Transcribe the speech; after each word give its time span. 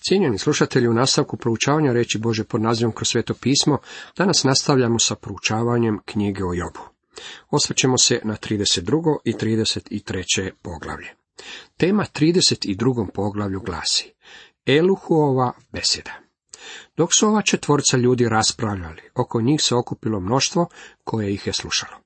Cijenjeni 0.00 0.38
slušatelji, 0.38 0.88
u 0.88 0.94
nastavku 0.94 1.36
proučavanja 1.36 1.92
reći 1.92 2.18
Bože 2.18 2.44
pod 2.44 2.62
nazivom 2.62 2.92
kroz 2.92 3.08
sveto 3.08 3.34
pismo, 3.34 3.78
danas 4.16 4.44
nastavljamo 4.44 4.98
sa 4.98 5.14
proučavanjem 5.14 5.98
knjige 6.04 6.44
o 6.44 6.54
Jobu. 6.54 6.80
Osvrćemo 7.50 7.98
se 7.98 8.20
na 8.24 8.36
32. 8.36 9.16
i 9.24 9.32
33. 9.32 10.50
poglavlje. 10.62 11.08
Tema 11.76 12.04
32. 12.14 13.10
poglavlju 13.14 13.60
glasi 13.60 14.12
Eluhuova 14.66 15.52
beseda. 15.72 16.12
Dok 16.96 17.10
su 17.14 17.28
ova 17.28 17.42
četvorca 17.42 17.96
ljudi 17.96 18.28
raspravljali, 18.28 19.02
oko 19.14 19.40
njih 19.40 19.62
se 19.62 19.74
okupilo 19.74 20.20
mnoštvo 20.20 20.68
koje 21.04 21.32
ih 21.32 21.46
je 21.46 21.52
slušalo. 21.52 21.96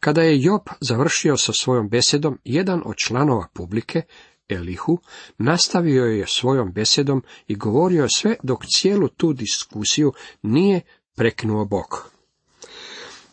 Kada 0.00 0.22
je 0.22 0.42
Job 0.42 0.62
završio 0.80 1.36
sa 1.36 1.52
svojom 1.52 1.88
besedom, 1.88 2.38
jedan 2.44 2.82
od 2.84 2.96
članova 2.96 3.46
publike, 3.54 4.02
Elihu, 4.50 4.98
nastavio 5.38 6.04
je 6.04 6.26
svojom 6.26 6.72
besedom 6.72 7.22
i 7.48 7.56
govorio 7.56 8.06
sve 8.08 8.36
dok 8.42 8.64
cijelu 8.66 9.08
tu 9.08 9.32
diskusiju 9.32 10.12
nije 10.42 10.80
preknuo 11.16 11.64
Bog. 11.64 12.10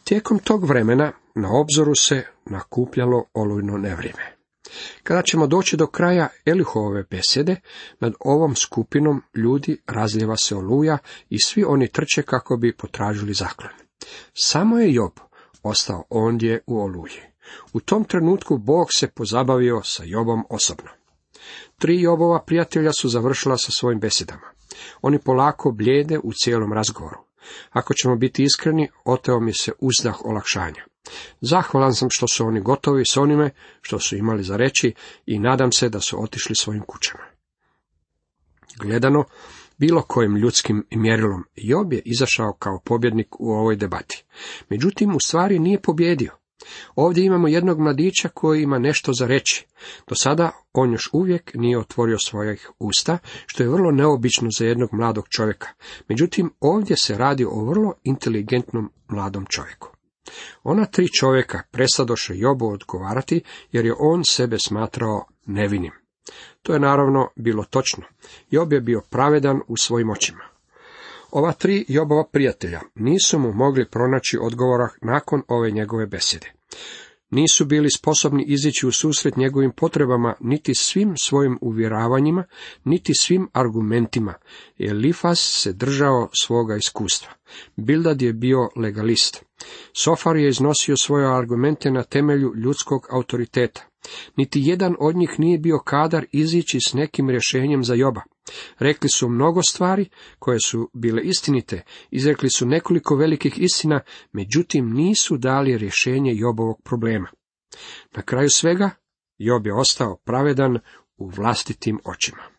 Tijekom 0.03 0.39
tog 0.39 0.66
vremena 0.66 1.11
na 1.35 1.49
obzoru 1.52 1.95
se 1.95 2.23
nakupljalo 2.45 3.23
olujno 3.34 3.77
nevrijeme. 3.77 4.38
Kada 5.03 5.22
ćemo 5.22 5.48
doći 5.48 5.77
do 5.77 5.88
kraja 5.88 6.27
Elihove 6.45 7.03
besede, 7.03 7.55
nad 7.99 8.13
ovom 8.20 8.55
skupinom 8.55 9.22
ljudi 9.36 9.81
razljeva 9.88 10.38
se 10.38 10.55
oluja 10.55 10.97
i 11.30 11.39
svi 11.39 11.63
oni 11.63 11.88
trče 11.88 12.22
kako 12.22 12.58
bi 12.58 12.77
potražili 12.77 13.34
zaklon. 13.34 13.72
Samo 14.34 14.80
je 14.80 14.94
Job 14.94 15.11
ostao 15.63 16.03
ondje 16.09 16.61
u 16.67 16.80
oluji. 16.80 17.22
U 17.73 17.80
tom 17.80 18.03
trenutku 18.03 18.58
Bog 18.58 18.88
se 18.95 19.08
pozabavio 19.08 19.81
sa 19.84 20.03
Jobom 20.05 20.44
osobno. 20.49 20.97
Tri 21.81 22.02
Jobova 22.02 22.44
prijatelja 22.45 22.91
su 22.91 23.09
završila 23.09 23.58
sa 23.58 23.72
svojim 23.72 23.99
besedama. 23.99 24.52
Oni 25.02 25.20
polako 25.20 25.72
bljede 25.72 26.20
u 26.23 26.31
cijelom 26.34 26.73
razgovoru. 26.73 27.17
Ako 27.70 27.94
ćemo 27.94 28.16
biti 28.16 28.44
iskreni, 28.44 28.89
oteo 29.06 29.39
mi 29.39 29.53
se 29.53 29.72
uzdah 29.80 30.25
olakšanja. 30.25 30.86
Zahvalan 31.42 31.94
sam 31.94 32.09
što 32.09 32.28
su 32.28 32.45
oni 32.45 32.61
gotovi 32.61 33.05
s 33.05 33.17
onime 33.17 33.50
što 33.81 34.00
su 34.00 34.16
imali 34.16 34.44
za 34.44 34.58
reći 34.58 34.94
i 35.25 35.39
nadam 35.39 35.72
se 35.72 35.89
da 35.89 36.00
su 36.00 36.23
otišli 36.23 36.55
svojim 36.55 36.83
kućama. 36.83 37.23
Gledano, 38.80 39.23
bilo 39.78 40.02
kojim 40.02 40.36
ljudskim 40.36 40.86
mjerilom, 40.92 41.44
Job 41.55 41.94
je 41.94 42.02
izašao 42.05 42.53
kao 42.59 42.81
pobjednik 42.86 43.39
u 43.39 43.52
ovoj 43.52 43.75
debati. 43.75 44.25
Međutim, 44.70 45.16
u 45.16 45.20
stvari 45.20 45.59
nije 45.59 45.81
pobjedio. 45.81 46.31
Ovdje 46.95 47.25
imamo 47.25 47.47
jednog 47.47 47.80
mladića 47.80 48.30
koji 48.30 48.63
ima 48.63 48.80
nešto 48.80 49.13
za 49.13 49.27
reći. 49.27 49.66
Do 50.08 50.16
sada 50.16 50.52
on 50.73 50.91
još 50.91 51.09
uvijek 51.14 51.52
nije 51.53 51.80
otvorio 51.80 52.19
svojih 52.19 52.72
usta, 52.80 53.17
što 53.45 53.64
je 53.64 53.69
vrlo 53.69 53.91
neobično 53.91 54.49
za 54.58 54.66
jednog 54.66 54.89
mladog 54.94 55.27
čovjeka. 55.30 55.67
Međutim, 56.08 56.53
ovdje 56.59 56.97
se 56.97 57.17
radi 57.17 57.45
o 57.45 57.66
vrlo 57.66 57.94
inteligentnom 58.03 58.91
mladom 59.08 59.45
čovjeku. 59.49 59.89
Ona 60.64 60.86
tri 60.86 61.08
čovjeka 61.19 61.61
presadoše 61.72 62.38
Jobu 62.38 62.67
odgovarati, 62.67 63.42
jer 63.71 63.86
je 63.86 63.94
on 63.99 64.23
sebe 64.25 64.59
smatrao 64.59 65.25
nevinim. 65.45 65.92
To 66.61 66.73
je 66.73 66.80
naravno 66.80 67.30
bilo 67.36 67.64
točno. 67.64 68.03
Job 68.49 68.73
je 68.73 68.81
bio 68.81 69.02
pravedan 69.09 69.59
u 69.67 69.77
svojim 69.77 70.09
očima. 70.09 70.56
Ova 71.38 71.52
tri 71.52 71.85
Jobova 71.88 72.23
prijatelja 72.31 72.81
nisu 72.95 73.39
mu 73.39 73.53
mogli 73.53 73.89
pronaći 73.89 74.38
odgovora 74.41 74.89
nakon 75.02 75.41
ove 75.47 75.71
njegove 75.71 76.05
besede. 76.05 76.52
Nisu 77.30 77.66
bili 77.66 77.89
sposobni 77.91 78.45
izići 78.47 78.88
u 78.88 78.91
susret 78.91 79.35
njegovim 79.35 79.71
potrebama 79.71 80.35
niti 80.39 80.75
svim 80.75 81.17
svojim 81.17 81.58
uvjeravanjima, 81.61 82.43
niti 82.83 83.13
svim 83.15 83.49
argumentima. 83.53 84.33
Elifas 84.80 85.61
se 85.61 85.73
držao 85.73 86.30
svoga 86.41 86.75
iskustva. 86.75 87.30
Bildad 87.75 88.21
je 88.21 88.33
bio 88.33 88.69
legalist. 88.75 89.47
Sofar 89.94 90.36
je 90.36 90.50
iznosio 90.50 90.97
svoje 90.97 91.38
argumente 91.38 91.92
na 91.92 92.04
temelju 92.04 92.54
ljudskog 92.55 93.08
autoriteta. 93.11 93.87
Niti 94.36 94.61
jedan 94.64 94.95
od 94.99 95.15
njih 95.15 95.39
nije 95.39 95.58
bio 95.58 95.80
kadar 95.80 96.26
izići 96.32 96.80
s 96.80 96.93
nekim 96.93 97.30
rješenjem 97.30 97.83
za 97.83 97.93
Joba. 97.93 98.21
Rekli 98.80 99.09
su 99.09 99.30
mnogo 99.30 99.61
stvari 99.64 100.09
koje 100.39 100.59
su 100.59 100.89
bile 100.93 101.21
istinite, 101.23 101.83
izrekli 102.11 102.49
su 102.49 102.65
nekoliko 102.65 103.15
velikih 103.15 103.59
istina, 103.59 104.02
međutim 104.32 104.93
nisu 104.93 105.37
dali 105.37 105.77
rješenje 105.77 106.32
Jobovog 106.36 106.82
problema. 106.83 107.27
Na 108.15 108.21
kraju 108.21 108.49
svega, 108.49 108.89
Job 109.37 109.67
je 109.67 109.73
ostao 109.73 110.17
pravedan 110.26 110.80
u 111.17 111.30
vlastitim 111.30 111.99
očima. 112.05 112.57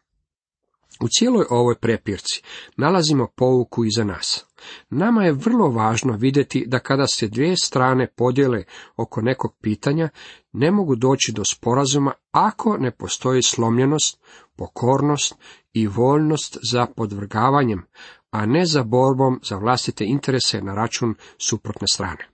U 1.01 1.09
cijeloj 1.09 1.47
ovoj 1.51 1.75
prepirci 1.75 2.43
nalazimo 2.77 3.27
pouku 3.37 3.85
i 3.85 3.89
za 3.97 4.05
nas. 4.05 4.45
Nama 4.91 5.25
je 5.25 5.33
vrlo 5.33 5.71
važno 5.71 6.17
vidjeti 6.17 6.65
da 6.67 6.79
kada 6.79 7.07
se 7.07 7.29
dvije 7.29 7.57
strane 7.57 8.07
podijele 8.17 8.65
oko 8.97 9.21
nekog 9.21 9.55
pitanja, 9.63 10.09
ne 10.53 10.71
mogu 10.71 10.97
doći 10.97 11.33
do 11.33 11.43
sporazuma 11.45 12.13
ako 12.31 12.77
ne 12.77 12.91
postoji 12.91 13.43
slomljenost, 13.43 14.21
pokornost 14.57 15.35
i 15.73 15.87
voljnost 15.87 16.59
za 16.71 16.87
podvrgavanjem, 16.87 17.83
a 18.31 18.47
ne 18.47 18.67
za 18.67 18.83
borbom 18.83 19.41
za 19.43 19.57
vlastite 19.57 20.05
interese 20.05 20.61
na 20.61 20.75
račun 20.75 21.15
suprotne 21.39 21.87
strane. 21.93 22.29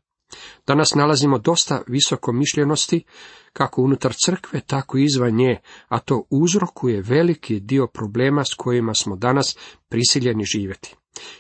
Danas 0.67 0.95
nalazimo 0.95 1.39
dosta 1.39 1.83
visokomišljenosti, 1.87 3.05
kako 3.55 3.83
unutar 3.83 4.15
crkve, 4.25 4.61
tako 4.61 4.99
i 4.99 5.05
izvan 5.05 5.35
nje, 5.35 5.61
a 5.89 5.99
to 5.99 6.27
uzrokuje 6.31 7.03
veliki 7.03 7.61
dio 7.61 7.87
problema 7.87 8.45
s 8.45 8.55
kojima 8.55 8.95
smo 8.95 9.17
danas 9.17 9.57
prisiljeni 9.89 10.45
živjeti. 10.45 10.97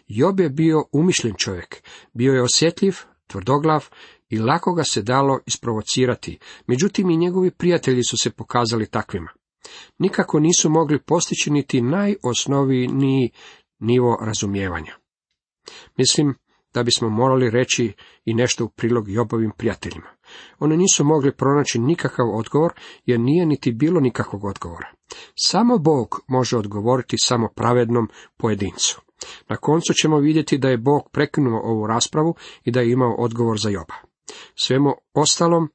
Job 0.07 0.41
je 0.41 0.51
bio 0.51 0.85
umišljen 0.93 1.35
čovjek, 1.39 1.83
bio 2.13 2.33
je 2.33 2.43
osjetljiv, 2.43 2.95
tvrdoglav 3.27 3.89
i 4.29 4.39
lako 4.39 4.75
ga 4.75 4.85
se 4.85 5.03
dalo 5.03 5.41
isprovocirati, 5.47 6.39
međutim 6.67 7.11
i 7.11 7.17
njegovi 7.17 7.51
prijatelji 7.51 8.03
su 8.05 8.17
se 8.17 8.31
pokazali 8.31 8.87
takvima. 8.87 9.31
Nikako 9.99 10.41
nisu 10.41 10.71
mogli 10.71 11.03
postići 11.03 11.51
niti 11.51 11.81
najosnovniji 11.81 13.31
nivo 13.79 14.19
razumijevanja. 14.21 14.95
Mislim 15.97 16.35
da 16.75 16.83
bismo 16.83 17.09
morali 17.09 17.51
reći 17.51 17.93
i 18.25 18.35
nešto 18.35 18.65
u 18.65 18.69
prilog 18.69 19.09
Jobovim 19.09 19.51
prijateljima. 19.57 20.09
Oni 20.59 20.77
nisu 20.77 21.05
mogli 21.05 21.37
pronaći 21.37 21.79
nikakav 21.79 22.27
odgovor, 22.37 22.73
jer 23.07 23.21
nije 23.21 23.47
niti 23.47 23.73
bilo 23.73 24.01
nikakvog 24.01 24.45
odgovora. 24.45 24.89
Samo 25.35 25.79
Bog 25.79 26.21
može 26.29 26.57
odgovoriti 26.57 27.17
samo 27.19 27.49
pravednom 27.57 28.09
pojedincu. 28.37 29.01
Na 29.49 29.57
koncu 29.57 29.93
ćemo 29.95 30.19
vidjeti 30.19 30.59
da 30.59 30.69
je 30.69 30.79
Bog 30.79 31.03
prekinuo 31.13 31.61
ovu 31.65 31.87
raspravu 31.87 32.35
i 32.65 32.71
da 32.71 32.81
je 32.81 32.93
imao 32.93 33.15
odgovor 33.19 33.59
za 33.59 33.71
Joba. 33.71 33.95
Svemu 34.55 34.95
ostalom, 35.13 35.69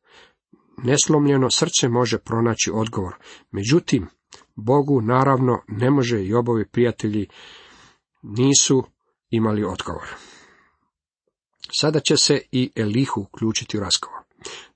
neslomljeno 0.77 1.47
srce 1.51 1.89
može 1.89 2.17
pronaći 2.17 2.71
odgovor. 2.73 3.15
Međutim, 3.51 4.07
Bogu 4.55 5.01
naravno 5.01 5.61
ne 5.67 5.91
može 5.91 6.25
Jobovi 6.25 6.67
prijatelji 6.67 7.27
nisu 8.21 8.83
imali 9.29 9.63
odgovor. 9.63 10.07
Sada 11.71 11.99
će 11.99 12.17
se 12.17 12.41
i 12.51 12.71
Elihu 12.75 13.21
uključiti 13.21 13.77
u 13.77 13.79
razgovor. 13.79 14.18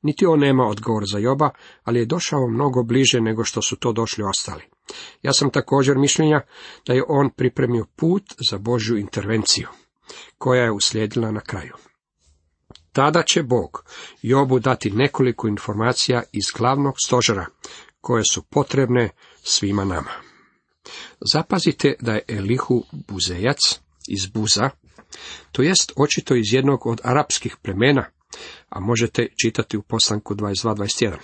Niti 0.01 0.25
on 0.25 0.39
nema 0.39 0.67
odgovor 0.67 1.03
za 1.11 1.17
Joba, 1.17 1.49
ali 1.83 1.99
je 1.99 2.05
došao 2.05 2.47
mnogo 2.47 2.83
bliže 2.83 3.21
nego 3.21 3.43
što 3.43 3.61
su 3.61 3.75
to 3.75 3.91
došli 3.91 4.23
ostali. 4.23 4.63
Ja 5.21 5.33
sam 5.33 5.49
također 5.49 5.97
mišljenja 5.97 6.41
da 6.87 6.93
je 6.93 7.03
on 7.07 7.29
pripremio 7.29 7.85
put 7.95 8.23
za 8.49 8.57
Božju 8.57 8.97
intervenciju, 8.97 9.67
koja 10.37 10.63
je 10.63 10.71
uslijedila 10.71 11.31
na 11.31 11.41
kraju. 11.41 11.73
Tada 12.91 13.23
će 13.23 13.43
Bog 13.43 13.85
Jobu 14.21 14.59
dati 14.59 14.91
nekoliko 14.91 15.47
informacija 15.47 16.23
iz 16.31 16.43
glavnog 16.57 16.93
stožera, 17.05 17.45
koje 18.01 18.23
su 18.31 18.43
potrebne 18.43 19.09
svima 19.43 19.83
nama. 19.85 20.11
Zapazite 21.33 21.95
da 21.99 22.13
je 22.13 22.25
Elihu 22.27 22.83
Buzejac 22.91 23.59
iz 24.07 24.25
Buza, 24.33 24.69
to 25.51 25.61
jest 25.61 25.91
očito 25.95 26.35
iz 26.35 26.53
jednog 26.53 26.85
od 26.87 27.01
arapskih 27.03 27.57
plemena, 27.61 28.05
a 28.69 28.79
možete 28.79 29.27
čitati 29.41 29.77
u 29.77 29.81
poslanku 29.81 30.35
22.21. 30.35 31.15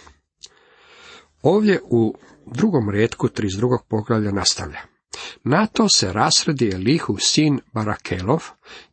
Ovdje 1.42 1.82
u 1.84 2.16
drugom 2.46 2.90
redku 2.90 3.28
32. 3.28 3.78
poglavlja 3.90 4.32
nastavlja. 4.32 4.80
Na 5.44 5.68
to 5.68 5.90
se 5.90 6.14
rasredi 6.14 6.72
Elihu 6.74 7.18
sin 7.20 7.60
Barakelov 7.74 8.44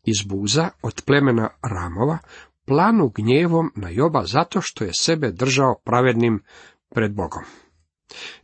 iz 0.04 0.22
Buza 0.26 0.70
od 0.82 1.02
plemena 1.06 1.48
Ramova, 1.62 2.18
planu 2.66 3.12
gnjevom 3.14 3.72
na 3.76 3.88
Joba 3.88 4.24
zato 4.24 4.60
što 4.62 4.84
je 4.84 4.90
sebe 4.98 5.32
držao 5.32 5.74
pravednim 5.84 6.42
pred 6.94 7.14
Bogom. 7.14 7.44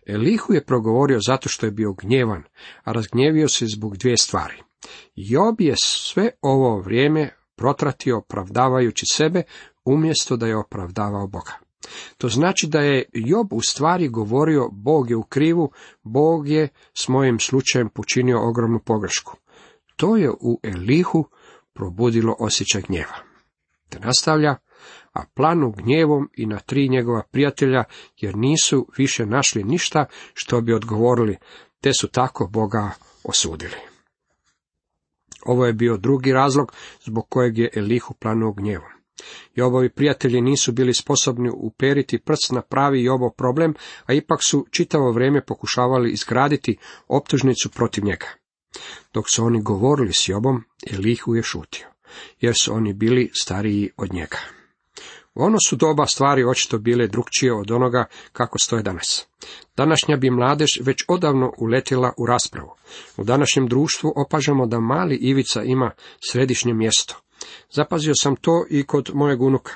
Elihu 0.07 0.53
je 0.53 0.65
progovorio 0.65 1.19
zato 1.27 1.49
što 1.49 1.67
je 1.67 1.73
bio 1.73 1.93
gnjevan, 1.93 2.43
a 2.85 2.93
razgnjevio 2.93 3.49
se 3.49 3.67
zbog 3.67 3.97
dvije 3.97 4.17
stvari. 4.17 4.63
Job 5.15 5.61
je 5.61 5.75
sve 5.77 6.31
ovo 6.41 6.81
vrijeme 6.81 7.31
protratio 7.57 8.19
opravdavajući 8.19 9.07
sebe 9.07 9.43
umjesto 9.85 10.37
da 10.37 10.47
je 10.47 10.57
opravdavao 10.57 11.27
Boga. 11.27 11.53
To 12.19 12.29
znači 12.29 12.67
da 12.67 12.81
je 12.81 13.05
Job 13.13 13.53
u 13.53 13.61
stvari 13.63 14.09
govorio 14.09 14.69
Bog 14.73 15.11
je 15.11 15.17
u 15.17 15.23
krivu, 15.23 15.71
Bog 16.03 16.49
je 16.49 16.69
s 16.95 17.09
mojim 17.09 17.39
slučajem 17.39 17.89
počinio 17.89 18.49
ogromnu 18.49 18.81
pogrešku. 18.85 19.37
To 19.97 20.17
je 20.17 20.31
u 20.31 20.61
Elihu 20.63 21.25
probudilo 21.73 22.37
osjećaj 22.39 22.83
gnjeva. 22.83 23.17
Te 23.89 23.99
nastavlja, 24.01 24.57
a 25.13 25.21
planu 25.35 25.73
gnjevom 25.77 26.31
i 26.37 26.47
na 26.47 26.59
tri 26.59 26.89
njegova 26.89 27.23
prijatelja, 27.31 27.85
jer 28.21 28.37
nisu 28.37 28.87
više 28.99 29.27
našli 29.27 29.65
ništa 29.65 30.05
što 30.35 30.61
bi 30.61 30.75
odgovorili, 30.75 31.37
te 31.81 31.91
su 32.01 32.09
tako 32.09 32.47
Boga 32.47 32.91
osudili. 33.25 33.92
Ovo 35.47 35.67
je 35.67 35.73
bio 35.73 35.97
drugi 35.97 36.33
razlog 36.33 36.73
zbog 37.01 37.29
kojeg 37.29 37.59
je 37.59 37.71
Elihu 37.77 38.15
planuo 38.15 38.53
gnjevom. 38.53 39.03
Jobovi 39.55 39.89
prijatelji 39.89 40.41
nisu 40.41 40.73
bili 40.73 40.95
sposobni 40.95 41.51
uperiti 41.55 42.19
prst 42.19 42.53
na 42.53 42.63
pravi 42.63 43.05
Jobov 43.05 43.31
problem, 43.31 43.75
a 44.07 44.13
ipak 44.13 44.39
su 44.43 44.67
čitavo 44.71 45.13
vrijeme 45.13 45.45
pokušavali 45.45 46.13
izgraditi 46.13 46.77
optužnicu 47.09 47.71
protiv 47.71 48.05
njega. 48.05 48.27
Dok 49.15 49.25
su 49.35 49.45
oni 49.45 49.63
govorili 49.63 50.13
s 50.13 50.29
Jobom, 50.29 50.65
Elihu 50.91 51.35
je 51.35 51.43
šutio, 51.43 51.87
jer 52.41 52.55
su 52.55 52.75
oni 52.75 52.93
bili 52.93 53.31
stariji 53.35 53.91
od 53.97 54.13
njega. 54.13 54.62
Ono 55.35 55.59
su 55.69 55.77
doba 55.77 56.07
stvari 56.07 56.45
očito 56.45 56.79
bile 56.79 57.07
drukčije 57.07 57.55
od 57.55 57.71
onoga 57.71 58.05
kako 58.33 58.59
stoje 58.59 58.83
danas. 58.83 59.27
Današnja 59.77 60.17
bi 60.17 60.31
mladež 60.31 60.69
već 60.81 61.05
odavno 61.09 61.53
uletila 61.59 62.13
u 62.19 62.27
raspravu. 62.27 62.71
U 63.17 63.25
današnjem 63.25 63.67
društvu 63.69 64.13
opažamo 64.17 64.67
da 64.67 64.81
mali 64.81 65.17
Ivica 65.17 65.63
ima 65.63 65.91
središnje 66.31 66.75
mjesto. 66.75 67.17
Zapazio 67.71 68.13
sam 68.23 68.37
to 68.37 68.67
i 68.71 68.87
kod 68.87 69.11
mojeg 69.15 69.43
unuka. 69.43 69.73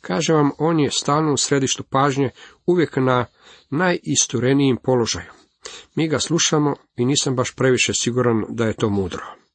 Kaže 0.00 0.32
vam, 0.32 0.50
on 0.58 0.80
je 0.80 0.90
stalno 0.90 1.32
u 1.32 1.36
središtu 1.36 1.82
pažnje, 1.82 2.30
uvijek 2.66 2.96
na 2.96 3.26
najisturenijim 3.70 4.76
položaju. 4.82 5.30
Mi 5.94 6.08
ga 6.08 6.18
slušamo 6.18 6.74
i 6.96 7.04
nisam 7.04 7.36
baš 7.36 7.54
previše 7.54 7.92
siguran 7.94 8.44
da 8.48 8.64
je 8.64 8.76
to 8.76 8.90
mudro. 8.90 9.45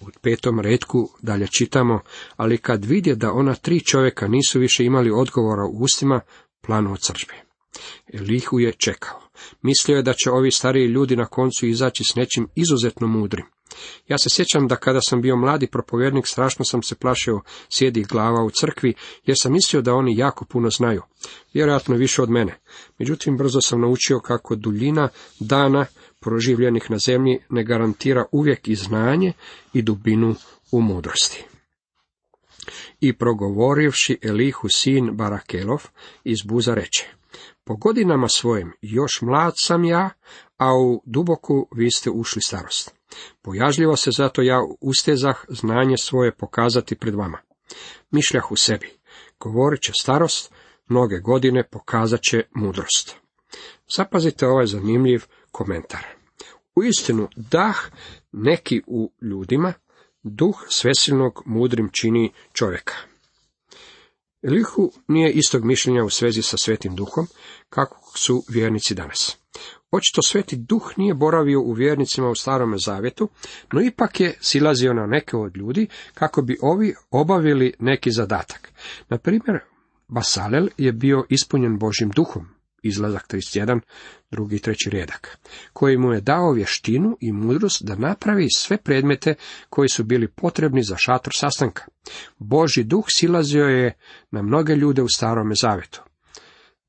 U 0.00 0.06
petom 0.22 0.60
redku 0.60 1.08
dalje 1.22 1.46
čitamo, 1.58 2.00
ali 2.36 2.58
kad 2.58 2.84
vidje 2.84 3.14
da 3.14 3.32
ona 3.32 3.54
tri 3.54 3.80
čovjeka 3.80 4.28
nisu 4.28 4.60
više 4.60 4.84
imali 4.84 5.10
odgovora 5.10 5.64
u 5.64 5.82
ustima, 5.82 6.20
planu 6.66 6.92
od 6.92 7.00
crđbe. 7.00 7.34
Elihu 8.12 8.60
je 8.60 8.72
čekao. 8.72 9.20
Mislio 9.62 9.96
je 9.96 10.02
da 10.02 10.12
će 10.12 10.30
ovi 10.30 10.50
stariji 10.50 10.86
ljudi 10.86 11.16
na 11.16 11.26
koncu 11.26 11.66
izaći 11.66 12.04
s 12.12 12.14
nečim 12.14 12.48
izuzetno 12.54 13.06
mudrim. 13.06 13.46
Ja 14.08 14.18
se 14.18 14.28
sjećam 14.30 14.68
da 14.68 14.76
kada 14.76 15.00
sam 15.00 15.20
bio 15.20 15.36
mladi 15.36 15.66
propovjednik, 15.66 16.26
strašno 16.26 16.64
sam 16.64 16.82
se 16.82 16.94
plašio 16.94 17.40
sjedih 17.68 18.06
glava 18.06 18.44
u 18.44 18.50
crkvi, 18.50 18.94
jer 19.26 19.36
sam 19.40 19.52
mislio 19.52 19.82
da 19.82 19.94
oni 19.94 20.16
jako 20.16 20.44
puno 20.44 20.70
znaju, 20.70 21.02
vjerojatno 21.54 21.96
više 21.96 22.22
od 22.22 22.30
mene. 22.30 22.58
Međutim, 22.98 23.36
brzo 23.36 23.60
sam 23.60 23.80
naučio 23.80 24.20
kako 24.20 24.54
duljina 24.54 25.08
dana 25.40 25.86
proživljenih 26.20 26.90
na 26.90 26.98
zemlji 26.98 27.38
ne 27.50 27.64
garantira 27.64 28.24
uvijek 28.32 28.68
i 28.68 28.74
znanje 28.74 29.32
i 29.72 29.82
dubinu 29.82 30.34
u 30.72 30.80
mudrosti. 30.80 31.44
I 33.00 33.12
progovorivši 33.12 34.18
Elihu 34.22 34.68
sin 34.68 35.16
Barakelov 35.16 35.82
iz 36.24 36.38
Buza 36.44 36.74
reče, 36.74 37.06
po 37.64 37.76
godinama 37.76 38.28
svojim 38.28 38.72
još 38.82 39.20
mlad 39.22 39.52
sam 39.56 39.84
ja, 39.84 40.10
a 40.56 40.74
u 40.74 41.02
duboku 41.06 41.68
vi 41.74 41.90
ste 41.90 42.10
ušli 42.10 42.42
starost. 42.42 42.94
Pojažljivo 43.42 43.96
se 43.96 44.10
zato 44.10 44.42
ja 44.42 44.60
ustezah 44.80 45.44
znanje 45.48 45.96
svoje 45.96 46.34
pokazati 46.34 46.96
pred 46.96 47.14
vama. 47.14 47.38
Mišljah 48.10 48.52
u 48.52 48.56
sebi, 48.56 48.90
govorit 49.40 49.82
će 49.82 49.92
starost, 50.00 50.52
mnoge 50.88 51.18
godine 51.18 51.68
pokazat 51.70 52.20
će 52.22 52.42
mudrost. 52.54 53.16
Zapazite 53.96 54.46
ovaj 54.46 54.66
zanimljiv 54.66 55.24
komentar. 55.58 56.04
U 56.76 56.84
istinu, 56.84 57.28
dah 57.36 57.76
neki 58.32 58.82
u 58.86 59.12
ljudima, 59.22 59.72
duh 60.22 60.56
svesilnog 60.68 61.42
mudrim 61.46 61.88
čini 61.92 62.32
čovjeka. 62.52 62.94
Elihu 64.42 64.92
nije 65.08 65.32
istog 65.32 65.64
mišljenja 65.64 66.04
u 66.04 66.10
svezi 66.10 66.42
sa 66.42 66.56
svetim 66.56 66.96
duhom, 66.96 67.26
kako 67.68 68.12
su 68.14 68.42
vjernici 68.48 68.94
danas. 68.94 69.36
Očito 69.90 70.22
sveti 70.22 70.56
duh 70.56 70.92
nije 70.96 71.14
boravio 71.14 71.60
u 71.60 71.72
vjernicima 71.72 72.28
u 72.28 72.34
starome 72.34 72.76
zavjetu, 72.78 73.28
no 73.72 73.82
ipak 73.82 74.20
je 74.20 74.34
silazio 74.40 74.92
na 74.92 75.06
neke 75.06 75.36
od 75.36 75.56
ljudi 75.56 75.86
kako 76.14 76.42
bi 76.42 76.58
ovi 76.62 76.94
obavili 77.10 77.74
neki 77.78 78.10
zadatak. 78.10 78.72
Na 79.08 79.18
primjer, 79.18 79.58
Basalel 80.08 80.68
je 80.76 80.92
bio 80.92 81.24
ispunjen 81.28 81.78
Božim 81.78 82.10
duhom, 82.10 82.57
izlazak 82.82 83.26
31, 83.28 83.80
drugi 84.30 84.56
i 84.56 84.58
treći 84.58 84.90
redak, 84.90 85.38
koji 85.72 85.98
mu 85.98 86.12
je 86.12 86.20
dao 86.20 86.52
vještinu 86.52 87.16
i 87.20 87.32
mudrost 87.32 87.82
da 87.82 87.94
napravi 87.94 88.46
sve 88.56 88.76
predmete 88.76 89.34
koji 89.70 89.88
su 89.88 90.04
bili 90.04 90.28
potrebni 90.28 90.82
za 90.82 90.96
šator 90.96 91.32
sastanka. 91.36 91.84
Boži 92.38 92.84
duh 92.84 93.04
silazio 93.08 93.64
je 93.64 93.98
na 94.30 94.42
mnoge 94.42 94.74
ljude 94.74 95.02
u 95.02 95.08
starome 95.08 95.54
zavetu. 95.54 96.02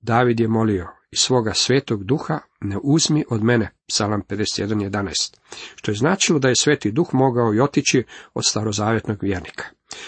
David 0.01 0.39
je 0.39 0.47
molio, 0.47 0.87
i 1.11 1.15
svoga 1.15 1.53
svetog 1.53 2.03
duha 2.03 2.39
ne 2.61 2.77
uzmi 2.83 3.25
od 3.29 3.43
mene, 3.43 3.69
psalam 3.87 4.21
51.11, 4.29 5.37
što 5.75 5.91
je 5.91 5.95
značilo 5.95 6.39
da 6.39 6.47
je 6.47 6.55
sveti 6.55 6.91
duh 6.91 7.09
mogao 7.13 7.53
i 7.53 7.59
otići 7.59 8.03
od 8.33 8.43
starozavjetnog 8.49 9.23
vjernika. 9.23 9.63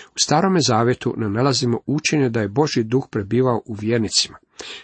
U 0.08 0.20
starome 0.24 0.60
zavetu 0.68 1.14
ne 1.18 1.30
nalazimo 1.30 1.80
učenje 1.86 2.30
da 2.30 2.42
je 2.42 2.48
Boži 2.48 2.84
duh 2.84 3.08
prebivao 3.12 3.62
u 3.66 3.74
vjernicima. 3.74 4.38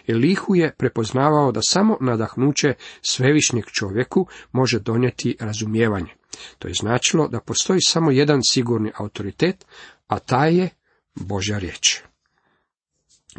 Elihu 0.06 0.54
je 0.54 0.74
prepoznavao 0.78 1.52
da 1.52 1.60
samo 1.62 1.96
nadahnuće 2.00 2.74
svevišnjeg 3.02 3.64
čovjeku 3.66 4.26
može 4.52 4.78
donijeti 4.78 5.36
razumijevanje. 5.40 6.14
To 6.58 6.68
je 6.68 6.74
značilo 6.80 7.28
da 7.28 7.40
postoji 7.40 7.80
samo 7.80 8.10
jedan 8.10 8.40
sigurni 8.50 8.92
autoritet, 8.94 9.66
a 10.06 10.18
taj 10.18 10.56
je 10.56 10.70
Božja 11.14 11.58
riječ. 11.58 12.00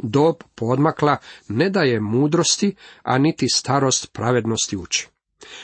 Dob 0.03 0.35
podmakla 0.55 1.17
ne 1.47 1.69
daje 1.69 1.99
mudrosti, 1.99 2.75
a 3.03 3.17
niti 3.17 3.47
starost 3.49 4.13
pravednosti 4.13 4.77
uči. 4.77 5.07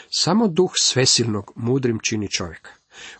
Samo 0.09 0.47
duh 0.47 0.71
svesilnog 0.75 1.51
mudrim 1.55 1.99
čini 2.03 2.31
čovjeka. 2.31 2.71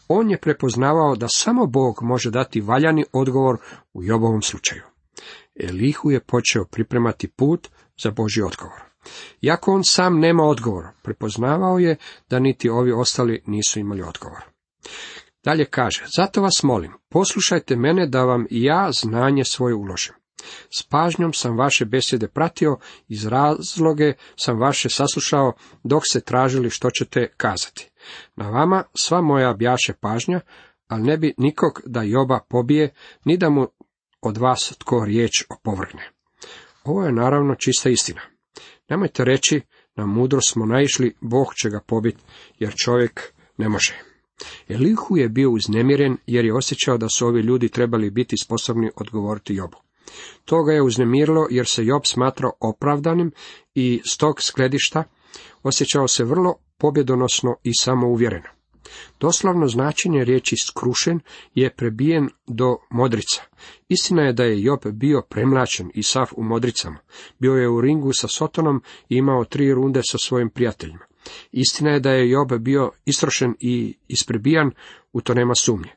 On 0.07 0.31
je 0.31 0.37
prepoznavao 0.37 1.15
da 1.15 1.27
samo 1.27 1.65
Bog 1.65 1.99
može 2.01 2.31
dati 2.31 2.61
valjani 2.61 3.05
odgovor 3.13 3.57
u 3.93 4.03
Jobovom 4.03 4.41
slučaju. 4.41 4.94
Elihu 5.59 6.11
je 6.11 6.19
počeo 6.19 6.65
pripremati 6.65 7.27
put 7.27 7.67
za 8.03 8.11
Boži 8.11 8.41
odgovor. 8.41 8.81
Iako 9.41 9.73
on 9.73 9.83
sam 9.83 10.19
nema 10.19 10.43
odgovor, 10.43 10.85
prepoznavao 11.03 11.79
je 11.79 11.97
da 12.29 12.39
niti 12.39 12.69
ovi 12.69 12.91
ostali 12.91 13.43
nisu 13.45 13.79
imali 13.79 14.01
odgovor. 14.01 14.43
Dalje 15.43 15.65
kaže, 15.65 16.05
zato 16.17 16.41
vas 16.41 16.63
molim, 16.63 16.91
poslušajte 17.09 17.75
mene 17.75 18.07
da 18.07 18.23
vam 18.23 18.45
i 18.49 18.63
ja 18.63 18.89
znanje 18.91 19.43
svoje 19.43 19.75
uložim. 19.75 20.13
S 20.79 20.83
pažnjom 20.83 21.33
sam 21.33 21.57
vaše 21.57 21.85
besjede 21.85 22.27
pratio, 22.27 22.77
iz 23.07 23.25
razloge 23.25 24.13
sam 24.35 24.59
vaše 24.59 24.89
saslušao, 24.89 25.53
dok 25.83 26.03
se 26.11 26.21
tražili 26.21 26.69
što 26.69 26.89
ćete 26.89 27.27
kazati. 27.37 27.91
Na 28.35 28.49
vama 28.49 28.83
sva 28.93 29.21
moja 29.21 29.53
bjaše 29.53 29.93
pažnja, 29.93 30.39
ali 30.87 31.03
ne 31.03 31.17
bi 31.17 31.33
nikog 31.37 31.81
da 31.85 32.01
Joba 32.01 32.39
pobije, 32.49 32.93
ni 33.25 33.37
da 33.37 33.49
mu 33.49 33.67
od 34.25 34.37
vas 34.37 34.73
tko 34.77 35.05
riječ 35.05 35.31
opovrgne. 35.49 36.11
Ovo 36.83 37.05
je 37.05 37.11
naravno 37.11 37.55
čista 37.55 37.89
istina. 37.89 38.21
Nemojte 38.89 39.25
reći, 39.25 39.61
na 39.95 40.05
mudro 40.05 40.41
smo 40.41 40.65
naišli, 40.65 41.15
Bog 41.21 41.47
će 41.61 41.69
ga 41.69 41.79
pobiti, 41.87 42.23
jer 42.59 42.73
čovjek 42.85 43.33
ne 43.57 43.69
može. 43.69 43.95
Elihu 44.67 45.17
je 45.17 45.29
bio 45.29 45.51
uznemiren 45.51 46.17
jer 46.27 46.45
je 46.45 46.55
osjećao 46.55 46.97
da 46.97 47.09
su 47.09 47.27
ovi 47.27 47.41
ljudi 47.41 47.69
trebali 47.69 48.09
biti 48.09 48.37
sposobni 48.37 48.91
odgovoriti 48.95 49.53
Jobu. 49.53 49.77
To 50.45 50.63
ga 50.63 50.73
je 50.73 50.81
uznemirilo 50.81 51.47
jer 51.49 51.67
se 51.67 51.85
Job 51.85 52.01
smatrao 52.05 52.51
opravdanim 52.59 53.31
i 53.75 54.01
s 54.13 54.17
tog 54.17 54.41
skledišta 54.41 55.03
osjećao 55.63 56.07
se 56.07 56.23
vrlo 56.23 56.55
pobjedonosno 56.77 57.55
i 57.63 57.71
samouvjereno. 57.79 58.54
Doslovno 59.19 59.67
značenje 59.67 60.23
riječi 60.23 60.55
skrušen 60.57 61.19
je 61.55 61.69
prebijen 61.75 62.29
do 62.47 62.77
modrica. 62.89 63.41
Istina 63.89 64.21
je 64.21 64.33
da 64.33 64.43
je 64.43 64.61
Job 64.61 64.85
bio 64.85 65.21
premlačen 65.29 65.91
i 65.93 66.03
sav 66.03 66.27
u 66.35 66.43
modricama. 66.43 66.97
Bio 67.39 67.53
je 67.53 67.69
u 67.69 67.81
ringu 67.81 68.13
sa 68.13 68.27
Sotonom 68.27 68.83
i 69.09 69.15
imao 69.15 69.45
tri 69.45 69.73
runde 69.73 70.01
sa 70.03 70.17
svojim 70.17 70.49
prijateljima. 70.49 71.05
Istina 71.51 71.91
je 71.91 71.99
da 71.99 72.11
je 72.11 72.29
Job 72.29 72.53
bio 72.59 72.91
istrošen 73.05 73.55
i 73.59 73.97
isprebijan, 74.07 74.71
u 75.13 75.21
to 75.21 75.33
nema 75.33 75.55
sumnje. 75.55 75.89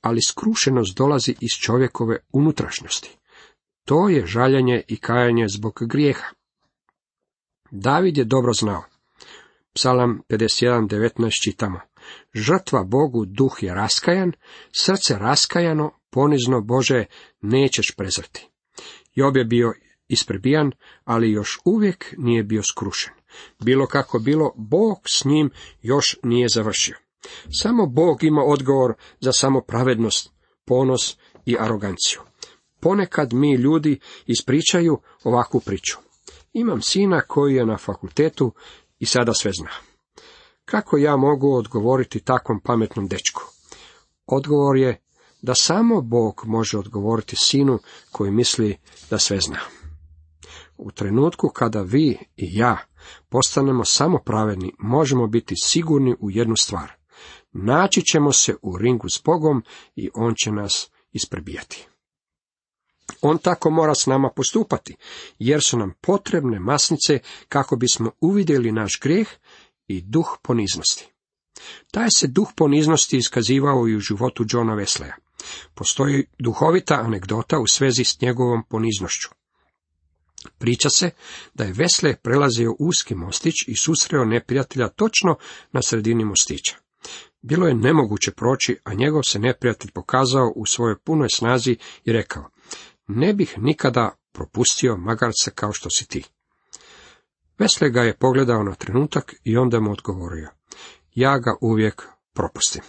Ali 0.00 0.22
skrušenost 0.22 0.96
dolazi 0.96 1.34
iz 1.40 1.50
čovjekove 1.50 2.16
unutrašnjosti. 2.32 3.16
To 3.84 4.08
je 4.08 4.26
žaljenje 4.26 4.82
i 4.88 4.96
kajanje 4.96 5.46
zbog 5.48 5.78
grijeha. 5.80 6.26
David 7.70 8.18
je 8.18 8.24
dobro 8.24 8.52
znao. 8.52 8.82
Psalam 9.74 10.20
51.19 10.28 11.42
čitamo. 11.42 11.80
Žrtva 12.34 12.84
Bogu 12.84 13.24
duh 13.24 13.62
je 13.62 13.74
raskajan, 13.74 14.32
srce 14.72 15.18
raskajano, 15.18 15.90
ponizno 16.10 16.60
Bože 16.60 17.04
nećeš 17.40 17.94
prezrti. 17.96 18.48
Job 19.14 19.36
je 19.36 19.44
bio 19.44 19.72
isprebijan, 20.08 20.72
ali 21.04 21.32
još 21.32 21.58
uvijek 21.64 22.14
nije 22.18 22.42
bio 22.42 22.62
skrušen. 22.62 23.12
Bilo 23.64 23.86
kako 23.86 24.18
bilo, 24.18 24.52
Bog 24.56 24.96
s 25.04 25.24
njim 25.24 25.50
još 25.82 26.16
nije 26.22 26.48
završio. 26.48 26.96
Samo 27.62 27.86
Bog 27.86 28.24
ima 28.24 28.42
odgovor 28.42 28.94
za 29.20 29.32
samopravednost, 29.32 30.32
ponos 30.64 31.16
i 31.46 31.56
aroganciju. 31.60 32.20
Ponekad 32.80 33.32
mi 33.32 33.54
ljudi 33.54 34.00
ispričaju 34.26 34.98
ovakvu 35.24 35.60
priču. 35.60 35.98
Imam 36.52 36.82
sina 36.82 37.20
koji 37.20 37.54
je 37.54 37.66
na 37.66 37.76
fakultetu 37.76 38.52
i 38.98 39.06
sada 39.06 39.34
sve 39.34 39.52
zna. 39.52 39.91
Kako 40.64 40.96
ja 40.96 41.16
mogu 41.16 41.54
odgovoriti 41.54 42.20
takvom 42.20 42.60
pametnom 42.60 43.08
dečku? 43.08 43.42
Odgovor 44.26 44.76
je 44.76 45.00
da 45.42 45.54
samo 45.54 46.00
Bog 46.00 46.42
može 46.46 46.78
odgovoriti 46.78 47.36
sinu 47.38 47.78
koji 48.12 48.30
misli 48.30 48.78
da 49.10 49.18
sve 49.18 49.40
zna. 49.40 49.60
U 50.76 50.90
trenutku 50.90 51.48
kada 51.48 51.82
vi 51.82 52.18
i 52.36 52.56
ja 52.56 52.78
postanemo 53.28 53.84
samo 53.84 54.18
pravedni, 54.18 54.72
možemo 54.78 55.26
biti 55.26 55.54
sigurni 55.62 56.16
u 56.20 56.30
jednu 56.30 56.56
stvar. 56.56 56.92
Naći 57.52 58.02
ćemo 58.02 58.32
se 58.32 58.54
u 58.62 58.78
ringu 58.78 59.08
s 59.08 59.22
Bogom 59.24 59.64
i 59.96 60.10
On 60.14 60.34
će 60.34 60.52
nas 60.52 60.90
isprebijati. 61.12 61.88
On 63.20 63.38
tako 63.38 63.70
mora 63.70 63.94
s 63.94 64.06
nama 64.06 64.30
postupati, 64.36 64.96
jer 65.38 65.60
su 65.66 65.78
nam 65.78 65.92
potrebne 66.00 66.58
masnice 66.58 67.18
kako 67.48 67.76
bismo 67.76 68.10
uvidjeli 68.20 68.72
naš 68.72 69.00
grijeh 69.02 69.28
i 69.96 70.02
duh 70.02 70.28
poniznosti. 70.42 71.08
Taj 71.90 72.08
se 72.16 72.26
duh 72.26 72.48
poniznosti 72.56 73.16
iskazivao 73.16 73.88
i 73.88 73.96
u 73.96 74.00
životu 74.00 74.44
Johna 74.48 74.72
Wesleya. 74.72 75.12
Postoji 75.74 76.26
duhovita 76.38 76.94
anegdota 76.94 77.58
u 77.58 77.66
svezi 77.66 78.04
s 78.04 78.20
njegovom 78.20 78.62
poniznošću. 78.68 79.28
Priča 80.58 80.90
se 80.90 81.10
da 81.54 81.64
je 81.64 81.72
Vesle 81.72 82.16
prelazio 82.16 82.76
uski 82.78 83.14
mostić 83.14 83.54
i 83.66 83.76
susreo 83.76 84.24
neprijatelja 84.24 84.88
točno 84.88 85.36
na 85.72 85.82
sredini 85.82 86.24
mostića. 86.24 86.76
Bilo 87.42 87.66
je 87.66 87.74
nemoguće 87.74 88.30
proći, 88.30 88.78
a 88.84 88.94
njegov 88.94 89.22
se 89.22 89.38
neprijatelj 89.38 89.90
pokazao 89.90 90.52
u 90.56 90.66
svojoj 90.66 90.98
punoj 90.98 91.28
snazi 91.34 91.76
i 92.04 92.12
rekao, 92.12 92.50
ne 93.08 93.34
bih 93.34 93.54
nikada 93.58 94.16
propustio 94.32 94.96
magarca 94.96 95.50
kao 95.50 95.72
što 95.72 95.90
si 95.90 96.08
ti. 96.08 96.24
Vesle 97.58 97.90
ga 97.90 98.02
je 98.02 98.16
pogledao 98.16 98.62
na 98.62 98.74
trenutak 98.74 99.34
i 99.44 99.56
onda 99.56 99.80
mu 99.80 99.92
odgovorio, 99.92 100.48
ja 101.14 101.38
ga 101.38 101.56
uvijek 101.60 102.08
propustim. 102.34 102.82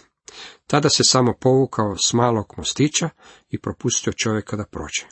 Tada 0.66 0.88
se 0.88 1.04
samo 1.04 1.34
povukao 1.40 1.96
s 1.96 2.12
malog 2.12 2.54
mostića 2.56 3.08
i 3.50 3.60
propustio 3.60 4.12
čovjeka 4.12 4.56
da 4.56 4.64
prođe. 4.64 5.06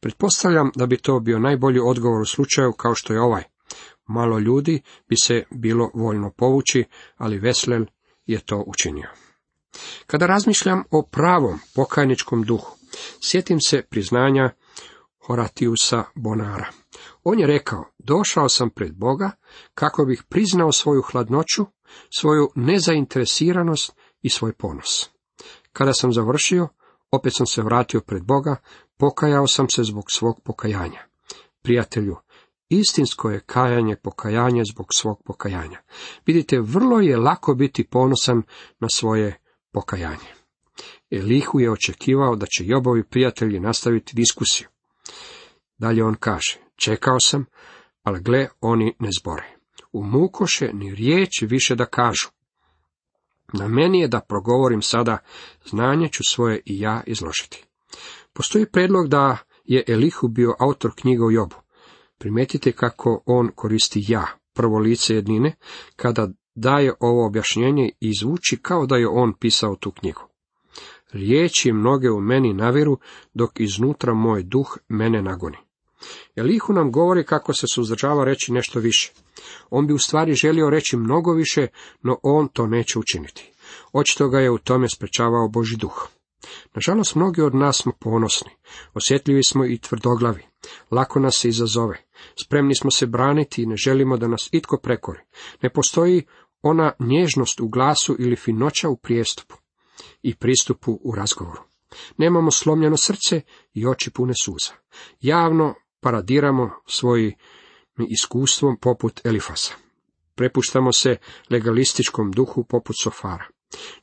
Pretpostavljam 0.00 0.70
da 0.76 0.86
bi 0.86 0.96
to 0.96 1.20
bio 1.20 1.38
najbolji 1.38 1.80
odgovor 1.80 2.20
u 2.20 2.26
slučaju 2.26 2.72
kao 2.72 2.94
što 2.94 3.12
je 3.12 3.20
ovaj. 3.20 3.42
Malo 4.06 4.38
ljudi 4.38 4.82
bi 5.08 5.16
se 5.16 5.44
bilo 5.50 5.90
voljno 5.94 6.30
povući, 6.30 6.84
ali 7.16 7.38
Veslel 7.38 7.84
je 8.26 8.40
to 8.40 8.64
učinio. 8.66 9.08
Kada 10.06 10.26
razmišljam 10.26 10.82
o 10.90 11.02
pravom 11.02 11.58
pokajničkom 11.74 12.42
duhu, 12.42 12.76
sjetim 13.20 13.60
se 13.60 13.82
priznanja 13.82 14.50
Horatiusa 15.26 16.04
Bonara. 16.14 16.79
On 17.24 17.40
je 17.40 17.46
rekao, 17.46 17.84
došao 17.98 18.48
sam 18.48 18.70
pred 18.70 18.94
Boga 18.94 19.30
kako 19.74 20.04
bih 20.04 20.22
priznao 20.28 20.72
svoju 20.72 21.02
hladnoću, 21.02 21.66
svoju 22.18 22.50
nezainteresiranost 22.54 23.92
i 24.22 24.28
svoj 24.28 24.52
ponos. 24.52 25.10
Kada 25.72 25.92
sam 25.92 26.12
završio, 26.12 26.68
opet 27.10 27.32
sam 27.36 27.46
se 27.46 27.62
vratio 27.62 28.00
pred 28.00 28.24
Boga, 28.24 28.56
pokajao 28.96 29.46
sam 29.46 29.68
se 29.68 29.82
zbog 29.84 30.04
svog 30.10 30.40
pokajanja. 30.44 31.06
Prijatelju, 31.62 32.16
istinsko 32.68 33.30
je 33.30 33.40
kajanje 33.40 33.96
pokajanje 33.96 34.62
zbog 34.72 34.86
svog 34.94 35.22
pokajanja. 35.24 35.82
Vidite, 36.26 36.60
vrlo 36.60 37.00
je 37.00 37.16
lako 37.16 37.54
biti 37.54 37.84
ponosan 37.84 38.42
na 38.80 38.88
svoje 38.88 39.40
pokajanje. 39.72 40.34
Elihu 41.10 41.60
je 41.60 41.72
očekivao 41.72 42.36
da 42.36 42.46
će 42.46 42.66
Jobovi 42.66 43.04
prijatelji 43.04 43.60
nastaviti 43.60 44.16
diskusiju. 44.16 44.68
Dalje 45.78 46.04
on 46.04 46.14
kaže, 46.14 46.58
čekao 46.84 47.20
sam, 47.20 47.44
ali 48.02 48.22
gle, 48.22 48.48
oni 48.60 48.94
ne 48.98 49.08
zbore. 49.20 49.56
U 49.92 50.04
mukoše 50.04 50.70
ni 50.72 50.94
riječ 50.94 51.42
više 51.42 51.74
da 51.74 51.86
kažu. 51.86 52.28
Na 53.52 53.68
meni 53.68 54.00
je 54.00 54.08
da 54.08 54.20
progovorim 54.20 54.82
sada, 54.82 55.18
znanje 55.64 56.08
ću 56.08 56.22
svoje 56.24 56.62
i 56.66 56.80
ja 56.80 57.02
izložiti. 57.06 57.64
Postoji 58.32 58.66
predlog 58.66 59.08
da 59.08 59.36
je 59.64 59.84
Elihu 59.88 60.28
bio 60.28 60.54
autor 60.58 60.90
knjiga 60.96 61.24
o 61.24 61.30
Jobu. 61.30 61.56
Primetite 62.18 62.72
kako 62.72 63.22
on 63.26 63.50
koristi 63.54 64.04
ja, 64.08 64.26
prvo 64.54 64.78
lice 64.78 65.14
jednine, 65.14 65.56
kada 65.96 66.28
daje 66.54 66.94
ovo 67.00 67.26
objašnjenje 67.26 67.90
i 68.00 68.12
zvuči 68.20 68.58
kao 68.62 68.86
da 68.86 68.96
je 68.96 69.08
on 69.08 69.34
pisao 69.40 69.76
tu 69.76 69.90
knjigu. 69.90 70.20
Riječi 71.12 71.72
mnoge 71.72 72.10
u 72.10 72.20
meni 72.20 72.54
naviru, 72.54 72.98
dok 73.34 73.60
iznutra 73.60 74.14
moj 74.14 74.42
duh 74.42 74.76
mene 74.88 75.22
nagoni. 75.22 75.56
Elihu 76.36 76.72
nam 76.72 76.92
govori 76.92 77.24
kako 77.24 77.52
se 77.52 77.66
suzdržava 77.74 78.24
reći 78.24 78.52
nešto 78.52 78.80
više. 78.80 79.12
On 79.70 79.86
bi 79.86 79.92
u 79.92 79.98
stvari 79.98 80.34
želio 80.34 80.70
reći 80.70 80.96
mnogo 80.96 81.32
više, 81.32 81.66
no 82.02 82.18
on 82.22 82.48
to 82.48 82.66
neće 82.66 82.98
učiniti. 82.98 83.52
Očito 83.92 84.28
ga 84.28 84.38
je 84.40 84.50
u 84.50 84.58
tome 84.58 84.88
sprečavao 84.88 85.48
Boži 85.48 85.76
duh. 85.76 86.08
Nažalost, 86.74 87.14
mnogi 87.14 87.42
od 87.42 87.54
nas 87.54 87.76
smo 87.82 87.92
ponosni, 88.00 88.50
osjetljivi 88.94 89.44
smo 89.44 89.66
i 89.66 89.78
tvrdoglavi, 89.78 90.42
lako 90.90 91.20
nas 91.20 91.38
se 91.38 91.48
izazove, 91.48 92.04
spremni 92.44 92.74
smo 92.74 92.90
se 92.90 93.06
braniti 93.06 93.62
i 93.62 93.66
ne 93.66 93.76
želimo 93.76 94.16
da 94.16 94.28
nas 94.28 94.48
itko 94.52 94.78
prekori. 94.82 95.20
Ne 95.62 95.70
postoji 95.70 96.22
ona 96.62 96.92
nježnost 96.98 97.60
u 97.60 97.68
glasu 97.68 98.16
ili 98.18 98.36
finoća 98.36 98.88
u 98.88 98.96
prijestupu 98.96 99.56
i 100.22 100.34
pristupu 100.34 101.00
u 101.04 101.14
razgovoru. 101.14 101.62
Nemamo 102.16 102.50
slomljeno 102.50 102.96
srce 102.96 103.40
i 103.74 103.86
oči 103.86 104.10
pune 104.10 104.32
suza. 104.42 104.72
Javno 105.20 105.74
paradiramo 106.00 106.70
svojim 106.86 107.32
iskustvom 108.08 108.76
poput 108.80 109.20
Elifasa. 109.24 109.74
Prepuštamo 110.34 110.92
se 110.92 111.16
legalističkom 111.50 112.32
duhu 112.32 112.64
poput 112.64 112.96
Sofara. 113.02 113.44